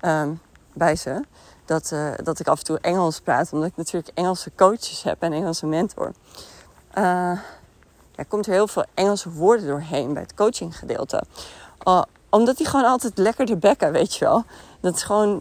um, 0.00 0.40
bij 0.72 0.96
ze. 0.96 1.24
Dat, 1.64 1.90
uh, 1.92 2.10
dat 2.22 2.38
ik 2.38 2.48
af 2.48 2.58
en 2.58 2.64
toe 2.64 2.78
Engels 2.80 3.20
praat, 3.20 3.52
omdat 3.52 3.68
ik 3.68 3.76
natuurlijk 3.76 4.18
Engelse 4.18 4.50
coaches 4.56 5.02
heb 5.02 5.22
en 5.22 5.32
Engelse 5.32 5.66
mentor. 5.66 6.12
Uh, 6.98 7.38
er 8.14 8.24
komt 8.28 8.46
heel 8.46 8.68
veel 8.68 8.84
Engelse 8.94 9.30
woorden 9.30 9.66
doorheen 9.66 10.12
bij 10.12 10.22
het 10.22 10.34
coachinggedeelte. 10.34 11.22
Uh, 11.88 12.02
omdat 12.30 12.56
die 12.56 12.66
gewoon 12.66 12.86
altijd 12.86 13.18
lekker 13.18 13.46
de 13.46 13.56
bekken, 13.56 13.92
weet 13.92 14.14
je 14.14 14.24
wel. 14.24 14.44
Dat 14.80 14.94
is 14.94 15.02
gewoon, 15.02 15.40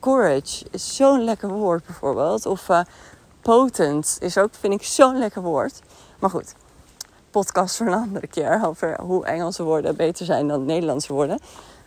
courage 0.00 0.66
is 0.70 0.96
zo'n 0.96 1.24
lekker 1.24 1.48
woord 1.48 1.86
bijvoorbeeld. 1.86 2.46
Of 2.46 2.68
potent 3.42 4.16
is 4.20 4.38
ook, 4.38 4.54
vind 4.54 4.74
ik, 4.74 4.82
zo'n 4.82 5.18
lekker 5.18 5.42
woord. 5.42 5.80
Maar 6.18 6.30
goed, 6.30 6.54
podcast 7.30 7.76
voor 7.76 7.86
een 7.86 7.92
andere 7.92 8.26
keer 8.26 8.60
over 8.64 9.00
hoe 9.00 9.24
Engelse 9.24 9.62
woorden 9.62 9.96
beter 9.96 10.24
zijn 10.24 10.48
dan 10.48 10.64
Nederlandse 10.64 11.12
woorden. 11.12 11.38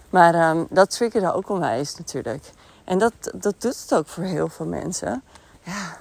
Maar 0.10 0.50
um, 0.50 0.68
dat 0.70 0.90
triggerde 0.90 1.34
ook 1.34 1.50
onwijs 1.50 1.96
natuurlijk. 1.96 2.52
En 2.84 2.98
dat, 2.98 3.14
dat 3.36 3.62
doet 3.62 3.82
het 3.82 3.94
ook 3.94 4.08
voor 4.08 4.24
heel 4.24 4.50
veel 4.50 4.66
mensen. 4.66 5.24
Ja, 5.64 5.98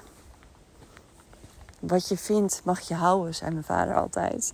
wat 1.78 2.08
je 2.08 2.16
vindt 2.16 2.60
mag 2.64 2.80
je 2.80 2.94
houden, 2.94 3.34
zei 3.34 3.50
mijn 3.50 3.64
vader 3.64 3.94
altijd. 3.94 4.52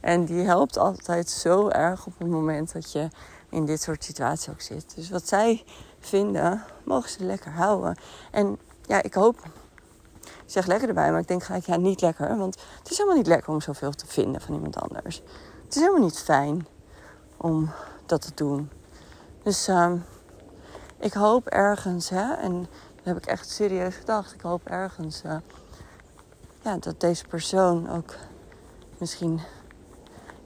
En 0.00 0.24
die 0.24 0.44
helpt 0.44 0.78
altijd 0.78 1.30
zo 1.30 1.68
erg 1.68 2.06
op 2.06 2.18
het 2.18 2.28
moment 2.28 2.72
dat 2.72 2.92
je 2.92 3.08
in 3.48 3.64
dit 3.64 3.82
soort 3.82 4.04
situaties 4.04 4.48
ook 4.48 4.60
zit. 4.60 4.92
Dus 4.94 5.10
wat 5.10 5.28
zij 5.28 5.64
vinden, 6.00 6.64
mogen 6.84 7.10
ze 7.10 7.24
lekker 7.24 7.52
houden. 7.52 7.96
En 8.30 8.58
ja, 8.86 9.02
ik 9.02 9.14
hoop 9.14 9.42
zeg 10.50 10.66
lekker 10.66 10.88
erbij, 10.88 11.10
maar 11.10 11.20
ik 11.20 11.28
denk 11.28 11.42
gelijk, 11.42 11.66
ja, 11.66 11.76
niet 11.76 12.00
lekker. 12.00 12.36
Want 12.36 12.60
het 12.78 12.90
is 12.90 12.96
helemaal 12.96 13.18
niet 13.18 13.26
lekker 13.26 13.52
om 13.52 13.60
zoveel 13.60 13.92
te 13.92 14.06
vinden 14.06 14.40
van 14.40 14.54
iemand 14.54 14.76
anders. 14.76 15.22
Het 15.64 15.74
is 15.74 15.80
helemaal 15.82 16.02
niet 16.02 16.18
fijn 16.18 16.66
om 17.36 17.70
dat 18.06 18.20
te 18.20 18.30
doen. 18.34 18.70
Dus 19.42 19.68
uh, 19.68 19.92
ik 20.98 21.12
hoop 21.12 21.46
ergens, 21.46 22.08
hè, 22.08 22.34
en 22.34 22.60
dat 22.96 23.04
heb 23.04 23.16
ik 23.16 23.26
echt 23.26 23.50
serieus 23.50 23.94
gedacht. 23.94 24.34
Ik 24.34 24.40
hoop 24.40 24.66
ergens 24.66 25.22
uh, 25.26 25.36
ja, 26.62 26.76
dat 26.76 27.00
deze 27.00 27.26
persoon 27.26 27.90
ook 27.90 28.14
misschien. 28.98 29.40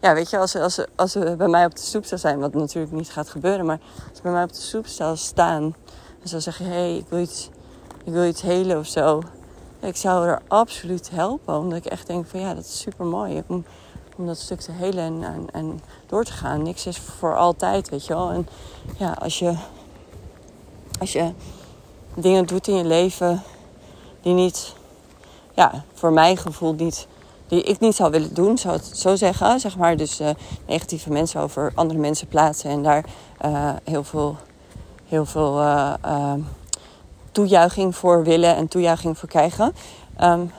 Ja, 0.00 0.14
weet 0.14 0.30
je, 0.30 0.38
als 0.38 0.50
ze, 0.50 0.60
als, 0.60 0.86
als 0.94 1.12
bij 1.12 1.48
mij 1.48 1.64
op 1.64 1.74
de 1.74 1.80
stoep 1.80 2.04
zou 2.04 2.20
zijn, 2.20 2.38
wat 2.38 2.54
natuurlijk 2.54 2.92
niet 2.92 3.10
gaat 3.10 3.28
gebeuren, 3.28 3.66
maar 3.66 3.80
als 4.08 4.16
ze 4.16 4.22
bij 4.22 4.32
mij 4.32 4.42
op 4.42 4.52
de 4.52 4.60
stoep 4.60 4.86
zou 4.86 5.16
staan 5.16 5.74
en 6.22 6.28
zou 6.28 6.42
zeggen: 6.42 6.64
hé, 6.64 6.72
hey, 6.72 6.96
ik 6.96 7.08
wil 7.08 7.18
iets, 7.18 7.50
ik 8.04 8.12
wil 8.12 8.24
iets 8.24 8.42
helen 8.42 8.78
of 8.78 8.86
zo 8.86 9.22
ik 9.84 9.96
zou 9.96 10.26
er 10.26 10.42
absoluut 10.48 11.10
helpen. 11.10 11.58
Omdat 11.58 11.78
ik 11.78 11.86
echt 11.86 12.06
denk 12.06 12.26
van 12.26 12.40
ja, 12.40 12.54
dat 12.54 12.64
is 12.64 12.80
super 12.80 13.04
mooi. 13.04 13.42
Om, 13.46 13.64
om 14.16 14.26
dat 14.26 14.38
stuk 14.38 14.60
te 14.60 14.72
helen 14.72 15.04
en, 15.04 15.22
en, 15.22 15.46
en, 15.52 15.80
door 16.06 16.24
te 16.24 16.32
gaan. 16.32 16.62
Niks 16.62 16.86
is 16.86 16.98
voor 16.98 17.36
altijd, 17.36 17.88
weet 17.88 18.06
je 18.06 18.14
wel. 18.14 18.30
En 18.30 18.48
ja, 18.98 19.12
als 19.12 19.38
je, 19.38 19.54
als 21.00 21.12
je 21.12 21.32
dingen 22.14 22.46
doet 22.46 22.68
in 22.68 22.74
je 22.76 22.84
leven 22.84 23.42
die 24.20 24.34
niet, 24.34 24.74
ja, 25.54 25.84
voor 25.92 26.12
mijn 26.12 26.36
gevoel 26.36 26.74
niet, 26.74 27.06
die 27.46 27.62
ik 27.62 27.80
niet 27.80 27.94
zou 27.94 28.10
willen 28.10 28.34
doen, 28.34 28.58
zou 28.58 28.74
het 28.74 28.98
zo 28.98 29.16
zeggen. 29.16 29.60
Zeg 29.60 29.76
maar, 29.76 29.96
dus 29.96 30.20
uh, 30.20 30.30
negatieve 30.66 31.12
mensen 31.12 31.40
over 31.40 31.72
andere 31.74 31.98
mensen 31.98 32.28
plaatsen 32.28 32.70
en 32.70 32.82
daar 32.82 33.04
uh, 33.44 33.70
heel 33.84 34.04
veel, 34.04 34.36
heel 35.08 35.26
veel 35.26 35.60
uh, 35.60 35.94
toejuiching 37.34 37.96
voor 37.96 38.24
willen 38.24 38.56
en 38.56 38.68
toejuiching 38.68 39.18
voor 39.18 39.28
krijgen. 39.28 39.74
Um, 40.20 40.52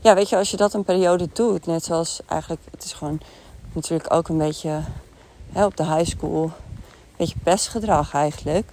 ja, 0.00 0.14
weet 0.14 0.28
je, 0.28 0.36
als 0.36 0.50
je 0.50 0.56
dat 0.56 0.74
een 0.74 0.84
periode 0.84 1.28
doet, 1.32 1.66
net 1.66 1.84
zoals 1.84 2.20
eigenlijk, 2.26 2.60
het 2.70 2.84
is 2.84 2.92
gewoon 2.92 3.20
natuurlijk 3.72 4.12
ook 4.12 4.28
een 4.28 4.38
beetje 4.38 4.80
op 5.52 5.76
de 5.76 5.84
high 5.84 6.10
school, 6.10 6.42
een 6.42 6.52
beetje 7.16 7.38
pestgedrag 7.42 8.14
eigenlijk. 8.14 8.68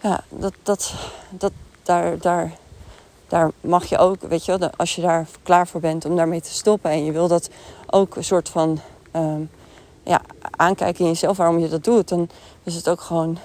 Ja, 0.00 0.24
dat, 0.28 0.52
dat, 0.62 0.94
dat, 1.30 1.52
daar, 1.82 2.18
daar, 2.18 2.52
daar 3.28 3.50
mag 3.60 3.84
je 3.84 3.98
ook, 3.98 4.20
weet 4.20 4.44
je 4.44 4.58
wel, 4.58 4.70
als 4.76 4.94
je 4.94 5.02
daar 5.02 5.26
klaar 5.42 5.66
voor 5.66 5.80
bent 5.80 6.04
om 6.04 6.16
daarmee 6.16 6.40
te 6.40 6.52
stoppen 6.52 6.90
en 6.90 7.04
je 7.04 7.12
wil 7.12 7.28
dat 7.28 7.50
ook 7.86 8.16
een 8.16 8.24
soort 8.24 8.48
van 8.48 8.80
um, 9.16 9.50
ja, 10.02 10.20
aankijken 10.56 11.04
in 11.04 11.10
jezelf 11.10 11.36
waarom 11.36 11.58
je 11.58 11.68
dat 11.68 11.84
doet, 11.84 12.08
dan 12.08 12.28
is 12.62 12.74
het 12.74 12.88
ook 12.88 13.00
gewoon 13.00 13.38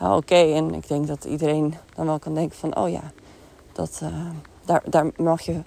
oké. 0.00 0.34
En 0.34 0.74
ik 0.74 0.88
denk 0.88 1.06
dat 1.06 1.24
iedereen 1.24 1.74
dan 1.94 2.06
wel 2.06 2.18
kan 2.18 2.34
denken 2.34 2.58
van, 2.58 2.76
oh 2.76 2.90
ja, 2.90 3.12
dat, 3.72 4.00
uh, 4.02 4.08
daar, 4.64 4.82
daar 4.84 5.10
mag 5.16 5.40
je 5.40 5.62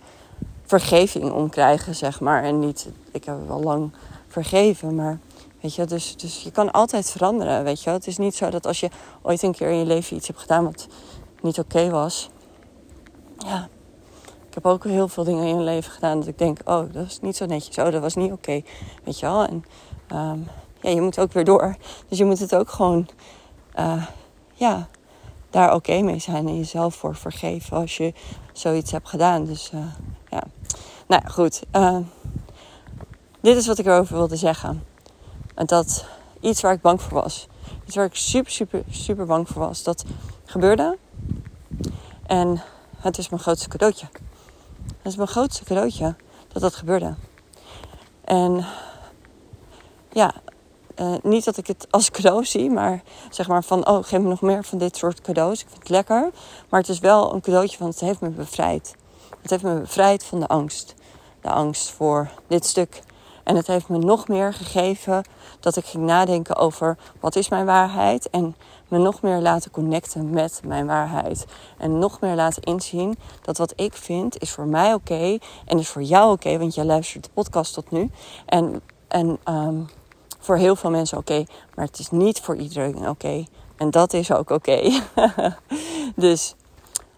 vergeving 0.63 1.31
om 1.31 1.49
krijgen, 1.49 1.95
zeg 1.95 2.19
maar. 2.19 2.43
En 2.43 2.59
niet, 2.59 2.89
ik 3.11 3.23
heb 3.23 3.47
wel 3.47 3.61
lang 3.61 3.91
vergeven, 4.27 4.95
maar 4.95 5.19
weet 5.61 5.75
je, 5.75 5.85
dus, 5.85 6.17
dus 6.17 6.43
je 6.43 6.51
kan 6.51 6.71
altijd 6.71 7.11
veranderen, 7.11 7.63
weet 7.63 7.83
je. 7.83 7.89
Het 7.89 8.07
is 8.07 8.17
niet 8.17 8.35
zo 8.35 8.49
dat 8.49 8.67
als 8.67 8.79
je 8.79 8.89
ooit 9.21 9.43
een 9.43 9.51
keer 9.51 9.69
in 9.69 9.77
je 9.77 9.85
leven 9.85 10.15
iets 10.15 10.27
hebt 10.27 10.39
gedaan 10.39 10.63
wat 10.63 10.87
niet 11.41 11.59
oké 11.59 11.89
was, 11.89 12.29
ja. 13.37 13.67
Ik 14.47 14.63
heb 14.63 14.71
ook 14.71 14.83
heel 14.83 15.07
veel 15.07 15.23
dingen 15.23 15.45
in 15.47 15.53
mijn 15.53 15.65
leven 15.65 15.91
gedaan 15.91 16.19
dat 16.19 16.27
ik 16.27 16.37
denk, 16.37 16.59
oh, 16.65 16.93
dat 16.93 17.03
was 17.03 17.19
niet 17.21 17.35
zo 17.35 17.45
netjes, 17.45 17.77
oh, 17.77 17.91
dat 17.91 18.01
was 18.01 18.15
niet 18.15 18.31
oké, 18.31 18.61
weet 19.03 19.19
je 19.19 19.25
wel. 19.25 19.45
En 19.45 19.63
um, 20.11 20.47
ja, 20.81 20.89
je 20.89 21.01
moet 21.01 21.19
ook 21.19 21.33
weer 21.33 21.43
door. 21.43 21.75
Dus 22.07 22.17
je 22.17 22.25
moet 22.25 22.39
het 22.39 22.55
ook 22.55 22.69
gewoon 22.69 23.07
uh, 23.79 24.05
ja, 24.53 24.87
daar 25.49 25.73
oké 25.73 26.01
mee 26.01 26.19
zijn 26.19 26.47
en 26.47 26.57
jezelf 26.57 26.95
voor 26.95 27.15
vergeven 27.15 27.77
als 27.77 27.97
je 27.97 28.13
zoiets 28.53 28.91
hebt 28.91 29.09
gedaan. 29.09 29.45
Dus 29.45 29.71
uh, 29.73 29.85
ja, 30.29 30.43
nou 31.07 31.29
goed. 31.29 31.63
Uh, 31.75 31.97
dit 33.41 33.57
is 33.57 33.67
wat 33.67 33.77
ik 33.79 33.85
erover 33.85 34.15
wilde 34.15 34.35
zeggen. 34.35 34.83
En 35.55 35.65
dat 35.65 36.05
iets 36.39 36.61
waar 36.61 36.73
ik 36.73 36.81
bang 36.81 37.01
voor 37.01 37.21
was. 37.21 37.47
Iets 37.85 37.95
waar 37.95 38.05
ik 38.05 38.15
super, 38.15 38.51
super, 38.51 38.83
super 38.89 39.25
bang 39.25 39.47
voor 39.47 39.61
was. 39.61 39.83
Dat 39.83 40.05
gebeurde. 40.45 40.97
En 42.25 42.61
het 42.97 43.17
is 43.17 43.29
mijn 43.29 43.41
grootste 43.41 43.69
cadeautje. 43.69 44.07
Dat 44.85 45.11
is 45.11 45.15
mijn 45.15 45.27
grootste 45.27 45.63
cadeautje 45.63 46.15
dat 46.47 46.61
dat 46.61 46.75
gebeurde. 46.75 47.15
En 48.23 48.65
ja, 50.11 50.33
uh, 50.95 51.13
niet 51.23 51.45
dat 51.45 51.57
ik 51.57 51.67
het 51.67 51.87
als 51.89 52.11
cadeau 52.11 52.45
zie, 52.45 52.69
maar 52.69 53.01
zeg 53.29 53.47
maar 53.47 53.63
van, 53.63 53.87
oh, 53.87 54.03
geef 54.03 54.19
me 54.19 54.29
nog 54.29 54.41
meer 54.41 54.63
van 54.63 54.77
dit 54.77 54.97
soort 54.97 55.21
cadeaus. 55.21 55.61
Ik 55.61 55.67
vind 55.67 55.79
het 55.79 55.89
lekker. 55.89 56.29
Maar 56.69 56.79
het 56.79 56.89
is 56.89 56.99
wel 56.99 57.33
een 57.33 57.41
cadeautje 57.41 57.77
van, 57.77 57.87
het 57.87 57.99
heeft 57.99 58.21
me 58.21 58.29
bevrijd. 58.29 58.95
Het 59.41 59.49
heeft 59.49 59.63
me 59.63 59.79
bevrijd 59.79 60.23
van 60.23 60.39
de 60.39 60.47
angst. 60.47 60.95
De 61.41 61.49
angst 61.49 61.89
voor 61.89 62.29
dit 62.47 62.65
stuk. 62.65 63.01
En 63.43 63.55
het 63.55 63.67
heeft 63.67 63.87
me 63.87 63.97
nog 63.97 64.27
meer 64.27 64.53
gegeven 64.53 65.23
dat 65.59 65.75
ik 65.75 65.85
ging 65.85 66.05
nadenken 66.05 66.55
over 66.55 66.97
wat 67.19 67.35
is 67.35 67.49
mijn 67.49 67.65
waarheid. 67.65 68.29
En 68.29 68.55
me 68.87 68.97
nog 68.97 69.21
meer 69.21 69.39
laten 69.39 69.71
connecten 69.71 70.29
met 70.29 70.61
mijn 70.65 70.85
waarheid. 70.85 71.45
En 71.77 71.99
nog 71.99 72.19
meer 72.19 72.35
laten 72.35 72.63
inzien 72.63 73.17
dat 73.41 73.57
wat 73.57 73.73
ik 73.75 73.93
vind 73.93 74.41
is 74.41 74.51
voor 74.51 74.67
mij 74.67 74.93
oké. 74.93 75.37
en 75.65 75.79
is 75.79 75.89
voor 75.89 76.01
jou 76.01 76.31
oké, 76.31 76.57
want 76.57 76.75
jij 76.75 76.85
luistert 76.85 77.23
de 77.23 77.29
podcast 77.33 77.73
tot 77.73 77.91
nu. 77.91 78.11
En, 78.45 78.81
en 79.07 79.39
um, 79.45 79.89
voor 80.43 80.57
heel 80.57 80.75
veel 80.75 80.89
mensen 80.89 81.17
oké, 81.17 81.45
maar 81.75 81.85
het 81.85 81.99
is 81.99 82.09
niet 82.09 82.39
voor 82.39 82.55
iedereen 82.55 83.09
oké. 83.09 83.45
En 83.77 83.91
dat 83.91 84.13
is 84.13 84.31
ook 84.31 84.49
oké. 84.49 85.01
dus, 86.15 86.55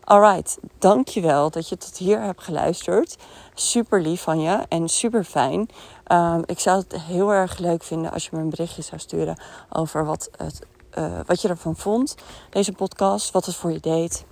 alright, 0.03 0.57
dankjewel 0.79 1.49
dat 1.49 1.69
je 1.69 1.77
tot 1.77 1.97
hier 1.97 2.21
hebt 2.21 2.43
geluisterd. 2.43 3.15
Super 3.53 4.01
lief 4.01 4.21
van 4.21 4.39
je 4.39 4.65
en 4.69 4.89
super 4.89 5.23
fijn. 5.23 5.69
Um, 6.11 6.43
ik 6.45 6.59
zou 6.59 6.77
het 6.79 7.01
heel 7.01 7.31
erg 7.31 7.57
leuk 7.57 7.83
vinden 7.83 8.11
als 8.11 8.23
je 8.25 8.29
me 8.33 8.41
een 8.41 8.49
berichtje 8.49 8.81
zou 8.81 9.01
sturen 9.01 9.41
over 9.69 10.05
wat, 10.05 10.29
het, 10.37 10.59
uh, 10.97 11.19
wat 11.25 11.41
je 11.41 11.47
ervan 11.47 11.75
vond. 11.75 12.15
Deze 12.49 12.71
podcast, 12.71 13.31
wat 13.31 13.45
het 13.45 13.55
voor 13.55 13.71
je 13.71 13.79
deed. 13.79 14.25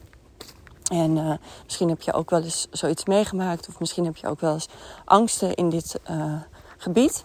En 0.91 1.17
uh, 1.17 1.33
misschien 1.63 1.89
heb 1.89 2.01
je 2.01 2.13
ook 2.13 2.29
wel 2.29 2.43
eens 2.43 2.67
zoiets 2.71 3.05
meegemaakt, 3.05 3.67
of 3.67 3.79
misschien 3.79 4.05
heb 4.05 4.15
je 4.15 4.27
ook 4.27 4.39
wel 4.39 4.53
eens 4.53 4.69
angsten 5.05 5.53
in 5.53 5.69
dit 5.69 5.99
uh, 6.09 6.33
gebied. 6.77 7.23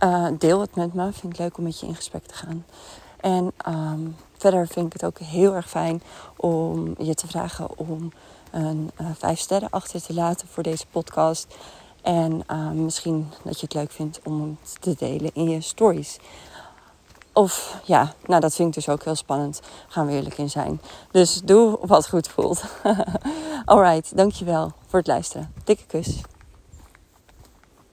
Uh, 0.00 0.26
deel 0.38 0.60
het 0.60 0.74
met 0.74 0.94
me. 0.94 1.12
Vind 1.12 1.32
ik 1.32 1.38
leuk 1.38 1.58
om 1.58 1.64
met 1.64 1.80
je 1.80 1.86
in 1.86 1.94
gesprek 1.94 2.26
te 2.26 2.34
gaan. 2.34 2.64
En 3.20 3.52
um, 3.68 4.16
verder 4.38 4.66
vind 4.66 4.86
ik 4.86 4.92
het 4.92 5.04
ook 5.04 5.18
heel 5.18 5.54
erg 5.54 5.68
fijn 5.68 6.02
om 6.36 6.94
je 6.98 7.14
te 7.14 7.26
vragen 7.26 7.78
om 7.78 8.12
een 8.50 8.90
uh, 9.00 9.06
vijf 9.18 9.38
sterren 9.38 9.70
achter 9.70 10.02
te 10.02 10.14
laten 10.14 10.48
voor 10.48 10.62
deze 10.62 10.86
podcast. 10.90 11.56
En 12.02 12.42
uh, 12.50 12.70
misschien 12.70 13.28
dat 13.42 13.60
je 13.60 13.66
het 13.66 13.74
leuk 13.74 13.90
vindt 13.90 14.20
om 14.24 14.58
het 14.60 14.80
te 14.80 14.94
delen 14.98 15.30
in 15.34 15.50
je 15.50 15.60
stories. 15.60 16.18
Of 17.32 17.80
ja, 17.84 18.14
nou 18.26 18.40
dat 18.40 18.54
vind 18.54 18.68
ik 18.68 18.74
dus 18.74 18.88
ook 18.88 19.04
heel 19.04 19.14
spannend. 19.14 19.60
Gaan 19.88 20.06
we 20.06 20.12
eerlijk 20.12 20.38
in 20.38 20.50
zijn. 20.50 20.80
Dus 21.10 21.40
doe 21.44 21.78
wat 21.82 22.08
goed 22.08 22.28
voelt. 22.28 22.64
Alright, 23.64 24.16
dankjewel 24.16 24.72
voor 24.86 24.98
het 24.98 25.08
luisteren. 25.08 25.52
Dikke 25.64 25.84
kus. 25.86 26.20